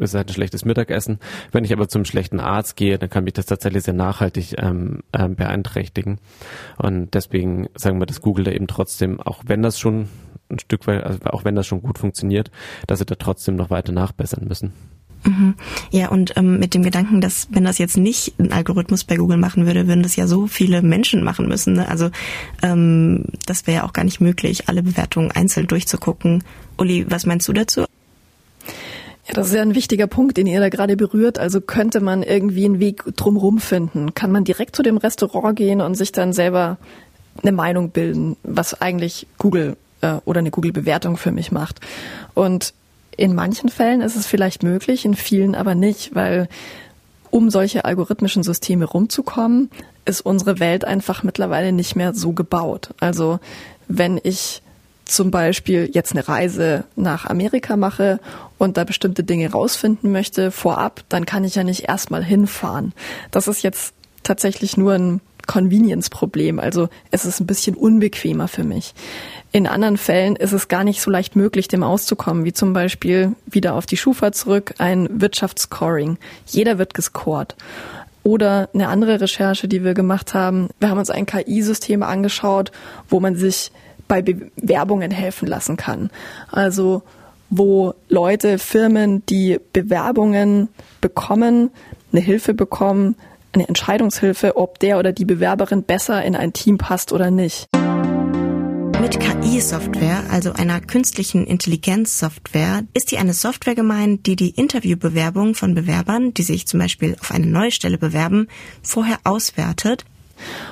ist 0.00 0.14
halt 0.14 0.28
ein 0.28 0.34
schlechtes 0.34 0.64
Mittagessen. 0.64 1.18
Wenn 1.52 1.64
ich 1.64 1.72
aber 1.72 1.88
zum 1.88 2.04
schlechten 2.04 2.40
Arzt 2.40 2.76
gehe, 2.76 2.98
dann 2.98 3.10
kann 3.10 3.24
mich 3.24 3.34
das 3.34 3.46
tatsächlich 3.46 3.84
sehr 3.84 3.94
nachhaltig 3.94 4.54
ähm, 4.58 5.02
ähm, 5.12 5.36
beeinträchtigen. 5.36 6.18
Und 6.78 7.14
deswegen 7.14 7.68
sagen 7.76 8.00
wir, 8.00 8.06
dass 8.06 8.20
Google 8.20 8.44
da 8.44 8.50
eben 8.52 8.66
trotzdem, 8.66 9.20
auch 9.20 9.42
wenn 9.46 9.62
das 9.62 9.78
schon 9.78 10.08
ein 10.50 10.58
Stück 10.58 10.86
weit, 10.86 11.04
also 11.04 11.20
auch 11.26 11.44
wenn 11.44 11.54
das 11.54 11.66
schon 11.66 11.82
gut 11.82 11.98
funktioniert, 11.98 12.50
dass 12.86 12.98
sie 12.98 13.06
da 13.06 13.14
trotzdem 13.14 13.56
noch 13.56 13.70
weiter 13.70 13.92
nachbessern 13.92 14.46
müssen. 14.48 14.72
Mhm. 15.24 15.54
Ja, 15.90 16.08
und 16.08 16.32
ähm, 16.36 16.58
mit 16.58 16.74
dem 16.74 16.82
Gedanken, 16.82 17.20
dass 17.20 17.48
wenn 17.50 17.64
das 17.64 17.78
jetzt 17.78 17.96
nicht 17.96 18.38
ein 18.38 18.52
Algorithmus 18.52 19.04
bei 19.04 19.16
Google 19.16 19.36
machen 19.36 19.66
würde, 19.66 19.86
würden 19.86 20.02
das 20.02 20.16
ja 20.16 20.26
so 20.26 20.46
viele 20.46 20.82
Menschen 20.82 21.22
machen 21.22 21.46
müssen. 21.46 21.74
Ne? 21.74 21.88
Also 21.88 22.10
ähm, 22.62 23.24
das 23.46 23.66
wäre 23.66 23.78
ja 23.78 23.84
auch 23.84 23.92
gar 23.92 24.04
nicht 24.04 24.20
möglich, 24.20 24.68
alle 24.68 24.82
Bewertungen 24.82 25.30
einzeln 25.30 25.66
durchzugucken. 25.66 26.42
Uli, 26.78 27.04
was 27.08 27.26
meinst 27.26 27.46
du 27.48 27.52
dazu? 27.52 27.84
Ja, 29.30 29.34
das 29.34 29.48
ist 29.48 29.54
ja 29.54 29.62
ein 29.62 29.76
wichtiger 29.76 30.08
Punkt, 30.08 30.36
den 30.38 30.48
ihr 30.48 30.58
da 30.58 30.68
gerade 30.70 30.96
berührt. 30.96 31.38
Also 31.38 31.60
könnte 31.60 32.00
man 32.00 32.24
irgendwie 32.24 32.64
einen 32.64 32.80
Weg 32.80 33.04
drumherum 33.14 33.60
finden? 33.60 34.12
Kann 34.12 34.32
man 34.32 34.42
direkt 34.42 34.74
zu 34.74 34.82
dem 34.82 34.96
Restaurant 34.96 35.54
gehen 35.54 35.80
und 35.80 35.94
sich 35.94 36.10
dann 36.10 36.32
selber 36.32 36.78
eine 37.40 37.52
Meinung 37.52 37.90
bilden, 37.90 38.36
was 38.42 38.80
eigentlich 38.80 39.28
Google 39.38 39.76
äh, 40.00 40.14
oder 40.24 40.40
eine 40.40 40.50
Google-Bewertung 40.50 41.16
für 41.16 41.30
mich 41.30 41.52
macht? 41.52 41.78
Und 42.34 42.74
in 43.16 43.36
manchen 43.36 43.68
Fällen 43.68 44.00
ist 44.00 44.16
es 44.16 44.26
vielleicht 44.26 44.64
möglich, 44.64 45.04
in 45.04 45.14
vielen 45.14 45.54
aber 45.54 45.76
nicht, 45.76 46.12
weil 46.16 46.48
um 47.30 47.50
solche 47.50 47.84
algorithmischen 47.84 48.42
Systeme 48.42 48.84
rumzukommen, 48.84 49.70
ist 50.06 50.22
unsere 50.22 50.58
Welt 50.58 50.84
einfach 50.84 51.22
mittlerweile 51.22 51.70
nicht 51.70 51.94
mehr 51.94 52.14
so 52.14 52.32
gebaut. 52.32 52.90
Also 52.98 53.38
wenn 53.86 54.18
ich 54.20 54.60
zum 55.04 55.30
Beispiel 55.30 55.88
jetzt 55.92 56.12
eine 56.12 56.26
Reise 56.26 56.82
nach 56.96 57.26
Amerika 57.26 57.76
mache 57.76 58.18
und 58.60 58.76
da 58.76 58.84
bestimmte 58.84 59.24
Dinge 59.24 59.50
rausfinden 59.50 60.12
möchte 60.12 60.50
vorab, 60.50 61.02
dann 61.08 61.24
kann 61.24 61.44
ich 61.44 61.54
ja 61.54 61.64
nicht 61.64 61.88
erstmal 61.88 62.22
hinfahren. 62.22 62.92
Das 63.30 63.48
ist 63.48 63.62
jetzt 63.62 63.94
tatsächlich 64.22 64.76
nur 64.76 64.92
ein 64.92 65.22
Convenience-Problem. 65.46 66.60
Also 66.60 66.90
es 67.10 67.24
ist 67.24 67.40
ein 67.40 67.46
bisschen 67.46 67.74
unbequemer 67.74 68.48
für 68.48 68.62
mich. 68.62 68.92
In 69.50 69.66
anderen 69.66 69.96
Fällen 69.96 70.36
ist 70.36 70.52
es 70.52 70.68
gar 70.68 70.84
nicht 70.84 71.00
so 71.00 71.10
leicht 71.10 71.36
möglich, 71.36 71.68
dem 71.68 71.82
auszukommen, 71.82 72.44
wie 72.44 72.52
zum 72.52 72.74
Beispiel 72.74 73.32
wieder 73.46 73.74
auf 73.74 73.86
die 73.86 73.96
Schufa 73.96 74.30
zurück, 74.30 74.74
ein 74.76 75.08
Wirtschaftsscoring. 75.10 76.18
Jeder 76.44 76.76
wird 76.76 76.92
gescored. 76.92 77.56
Oder 78.22 78.68
eine 78.74 78.88
andere 78.88 79.22
Recherche, 79.22 79.68
die 79.68 79.82
wir 79.82 79.94
gemacht 79.94 80.34
haben. 80.34 80.68
Wir 80.78 80.90
haben 80.90 80.98
uns 80.98 81.08
ein 81.08 81.24
KI-System 81.24 82.02
angeschaut, 82.02 82.72
wo 83.08 83.20
man 83.20 83.36
sich 83.36 83.72
bei 84.06 84.20
Bewerbungen 84.20 85.10
helfen 85.10 85.48
lassen 85.48 85.78
kann. 85.78 86.10
Also 86.52 87.02
wo 87.50 87.94
Leute, 88.08 88.58
Firmen, 88.58 89.24
die 89.26 89.58
Bewerbungen 89.72 90.68
bekommen, 91.00 91.70
eine 92.12 92.20
Hilfe 92.20 92.54
bekommen, 92.54 93.16
eine 93.52 93.68
Entscheidungshilfe, 93.68 94.56
ob 94.56 94.78
der 94.78 94.98
oder 94.98 95.12
die 95.12 95.24
Bewerberin 95.24 95.82
besser 95.82 96.24
in 96.24 96.36
ein 96.36 96.52
Team 96.52 96.78
passt 96.78 97.12
oder 97.12 97.30
nicht. 97.30 97.66
Mit 99.00 99.18
KI-Software, 99.18 100.24
also 100.30 100.52
einer 100.52 100.80
künstlichen 100.80 101.46
Intelligenz-Software, 101.46 102.82
ist 102.92 103.10
hier 103.10 103.18
eine 103.18 103.32
Software 103.32 103.74
gemeint, 103.74 104.26
die 104.26 104.36
die 104.36 104.50
Interviewbewerbung 104.50 105.54
von 105.54 105.74
Bewerbern, 105.74 106.34
die 106.34 106.42
sich 106.42 106.66
zum 106.66 106.80
Beispiel 106.80 107.16
auf 107.18 107.32
eine 107.32 107.46
neue 107.46 107.72
Stelle 107.72 107.96
bewerben, 107.98 108.46
vorher 108.82 109.18
auswertet 109.24 110.04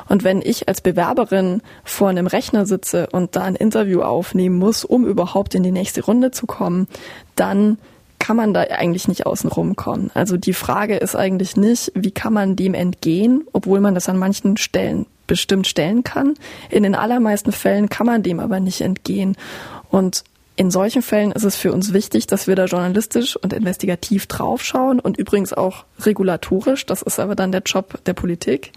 und 0.09 0.25
wenn 0.25 0.43
ich 0.43 0.69
als 0.69 0.81
Bewerberin 0.81 1.63
vor 1.85 2.09
einem 2.09 2.27
Rechner 2.27 2.67
sitze 2.67 3.09
und 3.13 3.37
da 3.37 3.43
ein 3.43 3.55
Interview 3.55 4.03
aufnehmen 4.03 4.57
muss, 4.59 4.85
um 4.85 5.07
überhaupt 5.07 5.55
in 5.55 5.63
die 5.63 5.73
nächste 5.73 6.05
Runde 6.05 6.31
zu 6.31 6.47
kommen, 6.47 6.89
dann 7.37 7.79
kann 8.19 8.37
man 8.37 8.53
da 8.53 8.63
eigentlich 8.63 9.09
nicht 9.09 9.27
außen 9.27 9.51
kommen. 9.77 10.11
Also 10.15 10.37
die 10.37 10.53
Frage 10.53 10.97
ist 10.97 11.15
eigentlich 11.15 11.57
nicht, 11.57 11.93
wie 11.95 12.11
kann 12.11 12.33
man 12.33 12.57
dem 12.57 12.75
entgehen, 12.75 13.47
obwohl 13.53 13.81
man 13.81 13.95
das 13.95 14.09
an 14.09 14.19
manchen 14.19 14.57
Stellen 14.57 15.07
bestimmt 15.27 15.67
stellen 15.67 16.03
kann. 16.03 16.35
In 16.71 16.83
den 16.83 16.95
allermeisten 16.95 17.53
Fällen 17.53 17.89
kann 17.89 18.07
man 18.07 18.23
dem 18.23 18.41
aber 18.41 18.61
nicht 18.61 18.81
entgehen. 18.81 19.37
Und 19.91 20.25
in 20.57 20.73
solchen 20.73 21.03
Fällen 21.03 21.31
ist 21.31 21.45
es 21.45 21.55
für 21.55 21.73
uns 21.73 21.93
wichtig, 21.93 22.27
dass 22.27 22.49
wir 22.49 22.57
da 22.57 22.65
journalistisch 22.65 23.37
und 23.37 23.53
investigativ 23.53 24.27
draufschauen 24.27 24.99
und 24.99 25.17
übrigens 25.17 25.53
auch 25.53 25.85
regulatorisch, 26.01 26.85
das 26.85 27.03
ist 27.03 27.21
aber 27.21 27.37
dann 27.37 27.53
der 27.53 27.63
Job 27.65 28.01
der 28.07 28.15
Politik, 28.15 28.73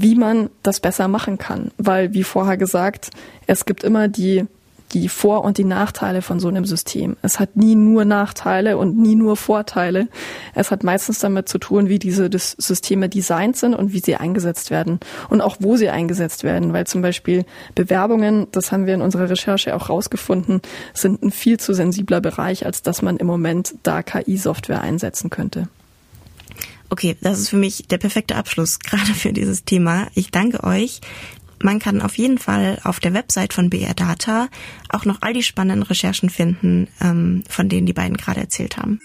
wie 0.00 0.14
man 0.14 0.50
das 0.62 0.80
besser 0.80 1.08
machen 1.08 1.38
kann. 1.38 1.70
Weil, 1.76 2.14
wie 2.14 2.22
vorher 2.24 2.56
gesagt, 2.56 3.10
es 3.46 3.64
gibt 3.64 3.84
immer 3.84 4.08
die 4.08 4.46
die 4.92 5.08
Vor- 5.08 5.44
und 5.44 5.58
die 5.58 5.64
Nachteile 5.64 6.22
von 6.22 6.40
so 6.40 6.48
einem 6.48 6.64
System. 6.64 7.16
Es 7.22 7.38
hat 7.38 7.56
nie 7.56 7.74
nur 7.74 8.04
Nachteile 8.04 8.78
und 8.78 8.96
nie 8.96 9.16
nur 9.16 9.36
Vorteile. 9.36 10.08
Es 10.54 10.70
hat 10.70 10.82
meistens 10.82 11.18
damit 11.18 11.48
zu 11.48 11.58
tun, 11.58 11.88
wie 11.88 11.98
diese 11.98 12.30
Systeme 12.32 13.08
designt 13.08 13.56
sind 13.56 13.74
und 13.74 13.92
wie 13.92 14.00
sie 14.00 14.16
eingesetzt 14.16 14.70
werden 14.70 14.98
und 15.28 15.40
auch 15.40 15.56
wo 15.60 15.76
sie 15.76 15.90
eingesetzt 15.90 16.44
werden, 16.44 16.72
weil 16.72 16.86
zum 16.86 17.02
Beispiel 17.02 17.44
Bewerbungen, 17.74 18.46
das 18.52 18.72
haben 18.72 18.86
wir 18.86 18.94
in 18.94 19.02
unserer 19.02 19.28
Recherche 19.28 19.76
auch 19.76 19.90
rausgefunden, 19.90 20.62
sind 20.94 21.22
ein 21.22 21.30
viel 21.30 21.60
zu 21.60 21.74
sensibler 21.74 22.20
Bereich, 22.20 22.64
als 22.64 22.82
dass 22.82 23.02
man 23.02 23.18
im 23.18 23.26
Moment 23.26 23.74
da 23.82 24.02
KI-Software 24.02 24.80
einsetzen 24.80 25.30
könnte. 25.30 25.68
Okay, 26.90 27.16
das 27.20 27.38
ist 27.38 27.50
für 27.50 27.56
mich 27.56 27.86
der 27.88 27.98
perfekte 27.98 28.36
Abschluss, 28.36 28.78
gerade 28.80 29.14
für 29.14 29.32
dieses 29.32 29.64
Thema. 29.64 30.08
Ich 30.14 30.30
danke 30.30 30.64
euch. 30.64 31.00
Man 31.60 31.80
kann 31.80 32.00
auf 32.02 32.16
jeden 32.16 32.38
Fall 32.38 32.78
auf 32.84 33.00
der 33.00 33.14
Website 33.14 33.52
von 33.52 33.68
BR 33.68 33.94
Data 33.94 34.48
auch 34.90 35.04
noch 35.04 35.22
all 35.22 35.32
die 35.32 35.42
spannenden 35.42 35.82
Recherchen 35.82 36.30
finden, 36.30 36.86
ähm, 37.00 37.42
von 37.48 37.68
denen 37.68 37.86
die 37.86 37.92
beiden 37.92 38.16
gerade 38.16 38.40
erzählt 38.40 38.76
haben. 38.76 39.00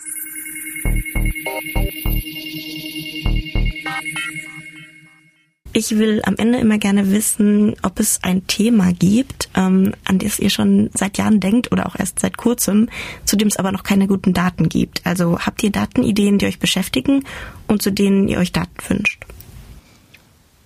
Ich 5.75 5.97
will 5.97 6.21
am 6.23 6.35
Ende 6.37 6.59
immer 6.59 6.77
gerne 6.77 7.11
wissen, 7.11 7.75
ob 7.81 7.99
es 7.99 8.19
ein 8.21 8.45
Thema 8.45 8.93
gibt, 8.93 9.49
ähm, 9.55 9.93
an 10.05 10.19
das 10.19 10.37
ihr 10.37 10.51
schon 10.51 10.91
seit 10.93 11.17
Jahren 11.17 11.39
denkt 11.39 11.71
oder 11.71 11.87
auch 11.87 11.95
erst 11.97 12.19
seit 12.19 12.37
kurzem, 12.37 12.89
zu 13.25 13.35
dem 13.35 13.47
es 13.47 13.57
aber 13.57 13.71
noch 13.71 13.81
keine 13.81 14.05
guten 14.05 14.33
Daten 14.33 14.69
gibt. 14.69 15.01
Also 15.03 15.39
habt 15.39 15.63
ihr 15.63 15.71
Datenideen, 15.71 16.37
die 16.37 16.45
euch 16.45 16.59
beschäftigen 16.59 17.23
und 17.67 17.81
zu 17.81 17.91
denen 17.91 18.27
ihr 18.27 18.37
euch 18.37 18.51
Daten 18.51 18.77
wünscht? 18.87 19.25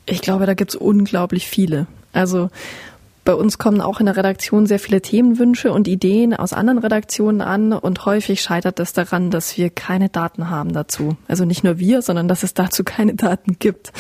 Ich 0.06 0.22
glaube, 0.22 0.46
da 0.46 0.56
gibt's 0.56 0.76
unglaublich 0.76 1.48
viele. 1.48 1.88
Also 2.12 2.50
bei 3.24 3.34
uns 3.34 3.58
kommen 3.58 3.80
auch 3.80 4.02
in 4.02 4.08
der 4.08 4.18
Redaktion 4.18 4.66
sehr 4.66 4.80
viele 4.80 5.02
Themenwünsche 5.02 5.72
und 5.72 5.88
Ideen 5.88 6.34
aus 6.34 6.52
anderen 6.52 6.80
Redaktionen 6.80 7.42
an 7.42 7.72
und 7.72 8.06
häufig 8.06 8.42
scheitert 8.42 8.80
es 8.80 8.92
daran, 8.92 9.32
dass 9.32 9.58
wir 9.58 9.70
keine 9.70 10.10
Daten 10.10 10.50
haben 10.50 10.74
dazu. 10.74 11.16
Also 11.30 11.46
nicht 11.46 11.64
nur 11.64 11.80
wir, 11.80 12.02
sondern 12.02 12.28
dass 12.28 12.44
es 12.44 12.54
dazu 12.54 12.84
keine 12.84 13.16
Daten 13.16 13.58
gibt. 13.60 13.94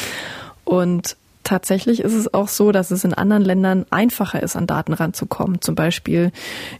Und 0.67 1.15
tatsächlich 1.45 2.01
ist 2.01 2.13
es 2.13 2.33
auch 2.33 2.49
so, 2.49 2.73
dass 2.73 2.91
es 2.91 3.05
in 3.05 3.13
anderen 3.13 3.45
Ländern 3.45 3.85
einfacher 3.89 4.43
ist, 4.43 4.57
an 4.57 4.67
Daten 4.67 4.91
ranzukommen. 4.91 5.61
Zum 5.61 5.75
Beispiel 5.75 6.33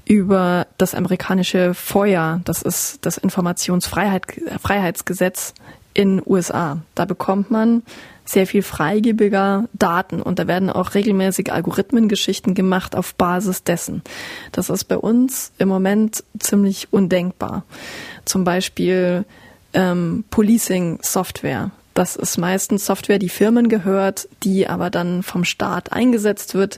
über 0.03 0.67
das 0.77 0.93
amerikanische 0.93 1.73
FOIA, 1.73 2.41
das 2.43 2.63
ist 2.63 3.05
das 3.05 3.17
Informationsfreiheitsgesetz 3.17 5.53
in 5.93 6.21
USA. 6.25 6.81
Da 6.95 7.05
bekommt 7.05 7.49
man 7.49 7.83
sehr 8.25 8.45
viel 8.45 8.61
freigebiger 8.61 9.69
Daten 9.71 10.21
und 10.21 10.37
da 10.37 10.47
werden 10.47 10.69
auch 10.69 10.95
regelmäßig 10.95 11.53
Algorithmengeschichten 11.53 12.55
gemacht 12.55 12.93
auf 12.93 13.15
Basis 13.15 13.63
dessen. 13.63 14.01
Das 14.51 14.69
ist 14.69 14.83
bei 14.83 14.97
uns 14.97 15.53
im 15.59 15.69
Moment 15.69 16.25
ziemlich 16.39 16.91
undenkbar. 16.91 17.63
Zum 18.25 18.43
Beispiel 18.43 19.23
ähm, 19.73 20.25
Policing-Software. 20.29 21.71
Das 21.97 22.15
ist 22.15 22.37
meistens 22.37 22.85
Software, 22.85 23.17
die 23.17 23.27
Firmen 23.27 23.69
gehört, 23.69 24.29
die 24.43 24.67
aber 24.67 24.91
dann 24.91 25.23
vom 25.23 25.43
Staat 25.43 25.93
eingesetzt 25.93 26.53
wird. 26.53 26.77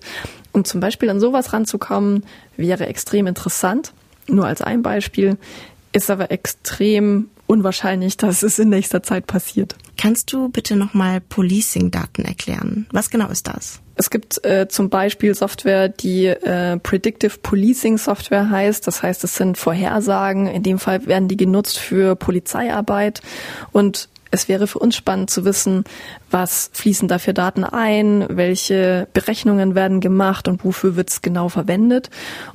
Um 0.53 0.63
zum 0.63 0.79
Beispiel 0.79 1.09
an 1.09 1.19
sowas 1.19 1.51
ranzukommen, 1.51 2.23
wäre 2.55 2.87
extrem 2.87 3.27
interessant. 3.27 3.91
Nur 4.29 4.47
als 4.47 4.61
ein 4.61 4.81
Beispiel 4.81 5.35
ist 5.91 6.09
aber 6.09 6.31
extrem 6.31 7.29
unwahrscheinlich, 7.47 8.15
dass 8.15 8.43
es 8.43 8.59
in 8.59 8.69
nächster 8.69 9.03
Zeit 9.03 9.27
passiert. 9.27 9.75
Kannst 9.97 10.31
du 10.31 10.47
bitte 10.47 10.77
nochmal 10.77 11.19
Policing-Daten 11.19 12.23
erklären? 12.23 12.87
Was 12.93 13.09
genau 13.09 13.27
ist 13.27 13.47
das? 13.47 13.81
Es 13.95 14.09
gibt 14.09 14.45
äh, 14.45 14.69
zum 14.69 14.89
Beispiel 14.89 15.35
Software, 15.35 15.89
die 15.89 16.27
äh, 16.27 16.77
Predictive 16.77 17.39
Policing 17.39 17.97
Software 17.97 18.49
heißt. 18.49 18.87
Das 18.87 19.03
heißt, 19.03 19.25
es 19.25 19.35
sind 19.35 19.57
Vorhersagen. 19.57 20.47
In 20.47 20.63
dem 20.63 20.79
Fall 20.79 21.05
werden 21.07 21.27
die 21.27 21.35
genutzt 21.35 21.77
für 21.77 22.15
Polizeiarbeit. 22.15 23.21
Und 23.73 24.07
es 24.31 24.47
wäre 24.47 24.67
für 24.67 24.79
uns 24.79 24.95
spannend 24.95 25.29
zu 25.29 25.45
wissen, 25.45 25.83
was 26.29 26.69
fließen 26.73 27.07
da 27.07 27.17
für 27.17 27.33
Daten 27.33 27.63
ein, 27.63 28.25
welche 28.29 29.07
Berechnungen 29.13 29.75
werden 29.75 29.99
gemacht 29.99 30.47
und 30.47 30.63
wofür 30.63 30.95
wird 30.95 31.09
es 31.09 31.21
genau 31.21 31.49
verwendet. 31.49 32.09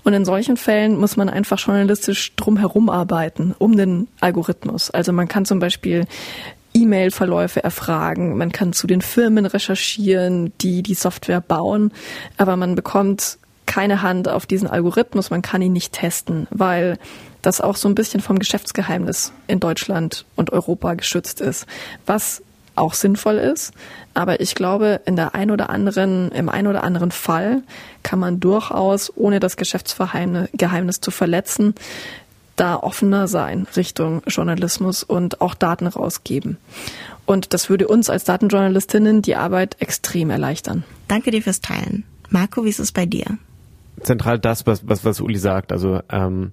Und 0.04 0.12
in 0.12 0.24
solchen 0.24 0.56
Fällen 0.56 0.98
muss 0.98 1.16
man 1.16 1.28
einfach 1.28 1.58
journalistisch 1.58 2.34
drumherum 2.37 2.90
arbeiten, 2.90 3.54
um 3.58 3.76
den 3.76 4.08
Algorithmus. 4.20 4.90
Also 4.90 5.12
man 5.12 5.28
kann 5.28 5.44
zum 5.44 5.58
Beispiel 5.58 6.06
E-Mail-Verläufe 6.74 7.62
erfragen, 7.62 8.37
man 8.37 8.50
kann 8.50 8.72
zu 8.72 8.87
den 8.87 9.00
Firmen 9.00 9.46
recherchieren, 9.46 10.52
die 10.60 10.82
die 10.82 10.94
Software 10.94 11.40
bauen, 11.40 11.92
aber 12.37 12.56
man 12.56 12.74
bekommt 12.74 13.38
keine 13.66 14.02
Hand 14.02 14.28
auf 14.28 14.44
diesen 14.44 14.68
Algorithmus, 14.68 15.30
man 15.30 15.40
kann 15.40 15.62
ihn 15.62 15.72
nicht 15.72 15.92
testen, 15.92 16.46
weil 16.50 16.98
das 17.46 17.61
auch 17.61 17.76
so 17.76 17.88
ein 17.88 17.94
bisschen 17.94 18.20
vom 18.20 18.38
Geschäftsgeheimnis 18.38 19.33
in 19.46 19.61
Deutschland 19.61 20.24
und 20.37 20.52
Europa 20.52 20.94
geschützt 20.94 21.40
ist, 21.40 21.66
was 22.07 22.42
auch 22.76 22.94
sinnvoll 22.94 23.37
ist. 23.37 23.72
Aber 24.14 24.40
ich 24.40 24.54
glaube, 24.54 25.00
in 25.04 25.16
der 25.16 25.35
ein 25.35 25.50
oder 25.50 25.70
anderen, 25.70 26.33
im 26.33 26.48
ein 26.48 26.66
oder 26.66 26.83
anderen 26.83 27.11
Fall 27.11 27.62
kann 28.02 28.18
man 28.18 28.40
durchaus, 28.40 29.12
ohne 29.16 29.40
das 29.40 29.57
Geschäftsgeheimnis 29.57 31.00
zu 31.00 31.11
verletzen, 31.11 31.74
da 32.57 32.76
offener 32.76 33.26
sein 33.26 33.66
Richtung 33.76 34.22
Journalismus 34.26 35.02
und 35.02 35.40
auch 35.40 35.54
Daten 35.54 35.87
rausgeben. 35.87 36.59
Und 37.26 37.52
das 37.52 37.68
würde 37.68 37.88
uns 37.88 38.11
als 38.11 38.24
Datenjournalistinnen 38.24 39.22
die 39.22 39.37
Arbeit 39.37 39.76
extrem 39.80 40.30
erleichtern. 40.30 40.85
Danke 41.09 41.30
dir 41.30 41.42
fürs 41.42 41.61
Teilen. 41.61 42.04
Marco, 42.28 42.64
wie 42.64 42.68
ist 42.68 42.80
es 42.80 42.92
bei 42.92 43.07
dir? 43.07 43.38
Zentral 44.02 44.38
das, 44.38 44.66
was, 44.66 44.87
was, 44.87 45.04
was 45.04 45.20
Uli 45.20 45.38
sagt. 45.38 45.72
Also 45.72 46.00
ähm, 46.11 46.52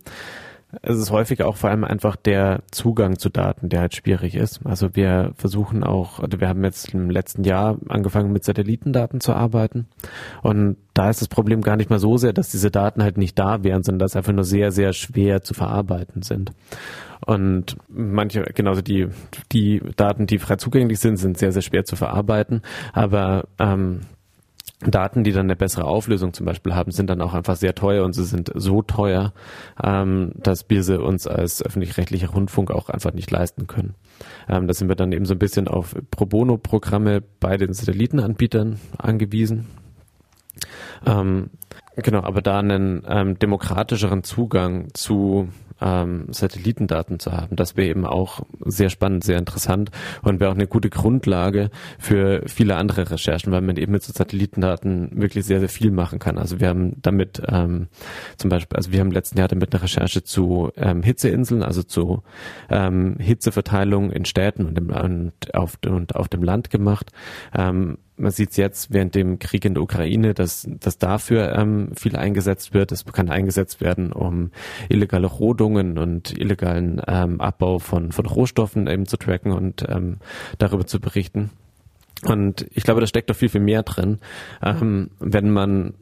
es 0.82 0.98
ist 0.98 1.12
häufig 1.12 1.44
auch 1.44 1.58
vor 1.58 1.70
allem 1.70 1.84
einfach 1.84 2.16
der 2.16 2.62
Zugang 2.72 3.18
zu 3.18 3.30
Daten, 3.30 3.70
der 3.70 3.82
halt 3.82 3.96
schwierig 3.96 4.36
ist. 4.36 4.62
Also 4.66 4.96
wir 4.96 5.34
versuchen 5.36 5.84
auch, 5.84 6.20
also 6.20 6.40
wir 6.40 6.48
haben 6.48 6.64
jetzt 6.64 6.94
im 6.94 7.10
letzten 7.10 7.44
Jahr 7.44 7.78
angefangen 7.90 8.32
mit 8.32 8.44
Satellitendaten 8.44 9.20
zu 9.20 9.34
arbeiten 9.34 9.88
und 10.42 10.78
da 10.94 11.10
ist 11.10 11.22
das 11.22 11.30
Problem 11.30 11.62
gar 11.62 11.78
nicht 11.78 11.90
mal 11.90 12.00
so 12.00 12.18
sehr, 12.18 12.34
dass 12.34 12.52
diese 12.52 12.70
Daten 12.70 13.02
halt 13.02 13.18
nicht 13.18 13.40
da 13.40 13.64
wären, 13.64 13.84
sondern 13.84 14.00
dass 14.00 14.16
einfach 14.16 14.34
nur 14.34 14.44
sehr, 14.44 14.72
sehr 14.72 14.94
schwer 14.94 15.42
zu 15.42 15.54
verarbeiten 15.54 16.22
sind. 16.22 16.52
Und 17.26 17.78
manche, 17.88 18.42
genauso 18.42 18.82
die, 18.82 19.08
die 19.52 19.82
Daten, 19.96 20.26
die 20.26 20.40
frei 20.40 20.56
zugänglich 20.56 21.00
sind, 21.00 21.18
sind 21.18 21.38
sehr, 21.38 21.52
sehr 21.52 21.62
schwer 21.62 21.86
zu 21.86 21.96
verarbeiten. 21.96 22.62
Aber 22.94 23.46
ähm, 23.60 24.02
Daten, 24.86 25.24
die 25.24 25.32
dann 25.32 25.46
eine 25.46 25.56
bessere 25.56 25.86
Auflösung 25.86 26.34
zum 26.34 26.46
Beispiel 26.46 26.74
haben, 26.74 26.92
sind 26.92 27.10
dann 27.10 27.22
auch 27.22 27.34
einfach 27.34 27.56
sehr 27.56 27.76
teuer 27.76 28.04
und 28.04 28.14
sie 28.14 28.24
sind 28.24 28.52
so 28.56 28.82
teuer, 28.82 29.34
ähm, 29.82 30.32
dass 30.36 30.70
wir 30.70 30.84
sie 30.84 31.00
uns 31.00 31.28
als 31.28 31.64
öffentlich-rechtlicher 31.64 32.30
Rundfunk 32.30 32.72
auch 32.72 32.90
einfach 32.90 33.14
nicht 33.14 33.30
leisten 33.30 33.68
können. 33.68 33.96
Ähm, 34.50 34.68
da 34.68 34.74
sind 34.74 34.88
wir 34.88 34.96
dann 34.96 35.12
eben 35.12 35.26
so 35.26 35.36
ein 35.36 35.40
bisschen 35.40 35.68
auf 35.68 35.96
Pro 36.10 36.26
Bono-Programme 36.26 37.22
bei 37.40 37.58
den 37.58 37.74
Satellitenanbietern 37.74 38.80
angewiesen. 38.98 39.68
Ähm, 41.06 41.50
genau, 41.96 42.24
aber 42.24 42.42
da 42.42 42.60
einen 42.60 43.04
ähm, 43.08 43.38
demokratischeren 43.40 44.24
Zugang 44.24 44.90
zu 44.94 45.50
ähm, 45.82 46.26
Satellitendaten 46.30 47.20
zu 47.20 47.32
haben. 47.32 47.56
Das 47.56 47.76
wäre 47.76 47.90
eben 47.90 48.06
auch 48.06 48.42
sehr 48.66 48.90
spannend, 48.90 49.24
sehr 49.24 49.38
interessant 49.38 49.92
und 50.22 50.40
wäre 50.40 50.52
auch 50.52 50.56
eine 50.56 50.68
gute 50.68 50.90
Grundlage 50.90 51.70
für 52.00 52.44
viele 52.48 52.76
andere 52.76 53.10
Recherchen, 53.10 53.52
weil 53.52 53.62
man 53.62 53.78
eben 53.78 53.92
mit 53.92 54.04
so 54.04 54.14
Satellitendaten 54.14 55.22
wirklich 55.22 55.46
sehr, 55.46 55.60
sehr 55.60 55.70
viel 55.70 55.92
machen 55.92 56.20
kann. 56.20 56.38
Also 56.38 56.60
wir 56.60 56.70
haben 56.70 57.02
damit 57.02 57.42
ähm, 57.48 57.88
zum 58.38 58.50
Beispiel, 58.50 58.78
also 58.78 58.92
wir 58.92 59.00
haben 59.00 59.08
im 59.08 59.14
letzten 59.14 59.38
Jahr 59.38 59.48
damit 59.48 59.74
eine 59.74 59.84
Recherche 59.84 60.24
zu 60.24 60.72
ähm, 60.76 61.04
Hitzeinseln, 61.04 61.64
also 61.64 61.84
zu 61.84 62.24
ähm, 62.70 63.18
Hitzeverteilung 63.20 64.12
in 64.12 64.26
Städten 64.26 64.66
und, 64.66 64.78
im, 64.78 64.90
und, 64.90 65.56
auf, 65.56 65.78
und 65.86 66.16
auf 66.16 66.30
dem 66.30 66.44
Land 66.44 66.70
gemacht. 66.70 67.12
Ähm, 67.54 67.98
man 68.18 68.32
sieht 68.32 68.52
es 68.52 68.58
jetzt 68.58 68.94
während 68.94 69.16
dem 69.16 69.40
Krieg 69.40 69.66
in 69.66 69.74
der 69.74 69.84
Ukraine, 69.84 70.34
dass, 70.34 70.68
dass 70.80 70.98
dafür 70.98 71.56
ähm, 71.56 71.92
viel 71.96 72.16
eingesetzt 72.16 72.74
wird. 72.74 72.92
Es 72.92 73.06
kann 73.06 73.30
eingesetzt 73.30 73.82
werden, 73.82 74.12
um 74.12 74.52
illegale 74.90 75.28
Rodungen 75.28 75.98
und 75.98 76.38
illegalen 76.38 77.02
ähm, 77.08 77.42
Abbau 77.42 77.80
von, 77.80 78.12
von 78.12 78.26
Rohstoffen 78.26 78.88
eben 78.88 79.08
zu 79.08 79.18
tracken 79.18 79.52
und 79.52 79.86
ähm, 79.90 80.18
darüber 80.58 80.86
zu 80.86 81.00
berichten. 81.00 81.50
Und 82.24 82.68
ich 82.72 82.84
glaube, 82.84 83.02
da 83.02 83.08
steckt 83.08 83.30
doch 83.30 83.36
viel, 83.36 83.50
viel 83.50 83.62
mehr 83.62 83.84
drin, 83.84 84.20
ähm, 84.62 85.10
wenn 85.20 85.50
man 85.50 85.94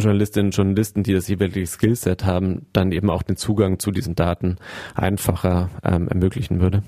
Journalistinnen 0.00 0.48
und 0.48 0.56
Journalisten, 0.56 1.02
die 1.02 1.12
das 1.12 1.28
jeweilige 1.28 1.66
Skillset 1.66 2.24
haben, 2.24 2.66
dann 2.72 2.92
eben 2.92 3.10
auch 3.10 3.22
den 3.22 3.36
Zugang 3.36 3.78
zu 3.78 3.90
diesen 3.90 4.14
Daten 4.14 4.56
einfacher 4.94 5.70
ähm, 5.84 6.08
ermöglichen 6.08 6.60
würde. 6.60 6.82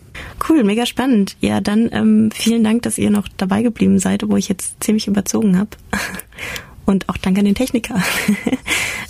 Cool, 0.49 0.65
mega 0.65 0.87
spannend. 0.87 1.37
Ja, 1.41 1.61
dann 1.61 1.89
ähm, 1.93 2.31
vielen 2.33 2.65
Dank, 2.65 2.83
dass 2.83 2.99
ihr 2.99 3.11
noch 3.11 3.29
dabei 3.37 3.63
geblieben 3.63 3.99
seid, 3.99 4.29
wo 4.29 4.37
ich 4.37 4.49
jetzt 4.49 4.83
ziemlich 4.83 5.07
überzogen 5.07 5.59
habe. 5.59 5.71
Und 6.87 7.09
auch 7.09 7.17
danke 7.17 7.41
an 7.41 7.45
den 7.45 7.55
Techniker. 7.55 7.97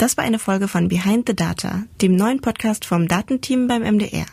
Das 0.00 0.16
war 0.16 0.24
eine 0.24 0.38
Folge 0.38 0.66
von 0.66 0.88
Behind 0.88 1.28
the 1.28 1.36
Data, 1.36 1.82
dem 2.00 2.16
neuen 2.16 2.40
Podcast 2.40 2.86
vom 2.86 3.06
Datenteam 3.06 3.68
beim 3.68 3.82
MDR. 3.82 4.24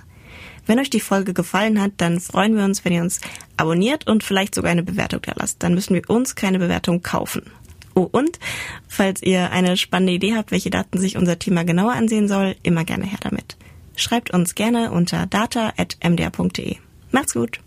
Wenn 0.66 0.80
euch 0.80 0.90
die 0.90 1.02
Folge 1.02 1.34
gefallen 1.34 1.82
hat, 1.82 1.92
dann 1.98 2.22
freuen 2.22 2.56
wir 2.56 2.64
uns, 2.64 2.86
wenn 2.86 2.94
ihr 2.94 3.02
uns 3.02 3.20
abonniert 3.58 4.08
und 4.08 4.24
vielleicht 4.24 4.56
sogar 4.56 4.72
eine 4.72 4.84
Bewertung 4.84 5.20
da 5.24 5.34
lasst. 5.36 5.62
Dann 5.62 5.74
müssen 5.74 5.94
wir 5.94 6.10
uns 6.10 6.36
keine 6.36 6.58
Bewertung 6.58 7.02
kaufen. 7.02 7.52
Oh, 7.96 8.08
und 8.10 8.40
falls 8.88 9.22
ihr 9.22 9.52
eine 9.52 9.76
spannende 9.76 10.14
Idee 10.14 10.36
habt, 10.36 10.52
welche 10.52 10.70
Daten 10.70 11.00
sich 11.00 11.18
unser 11.18 11.38
Thema 11.38 11.66
genauer 11.66 11.92
ansehen 11.92 12.30
soll, 12.30 12.56
immer 12.64 12.86
gerne 12.86 13.04
her 13.04 13.20
damit. 13.20 13.58
Schreibt 13.98 14.32
uns 14.32 14.56
gerne 14.56 14.92
unter 14.92 15.26
data.mdr.de. 15.26 16.78
Macht's 17.12 17.34
gut! 17.34 17.60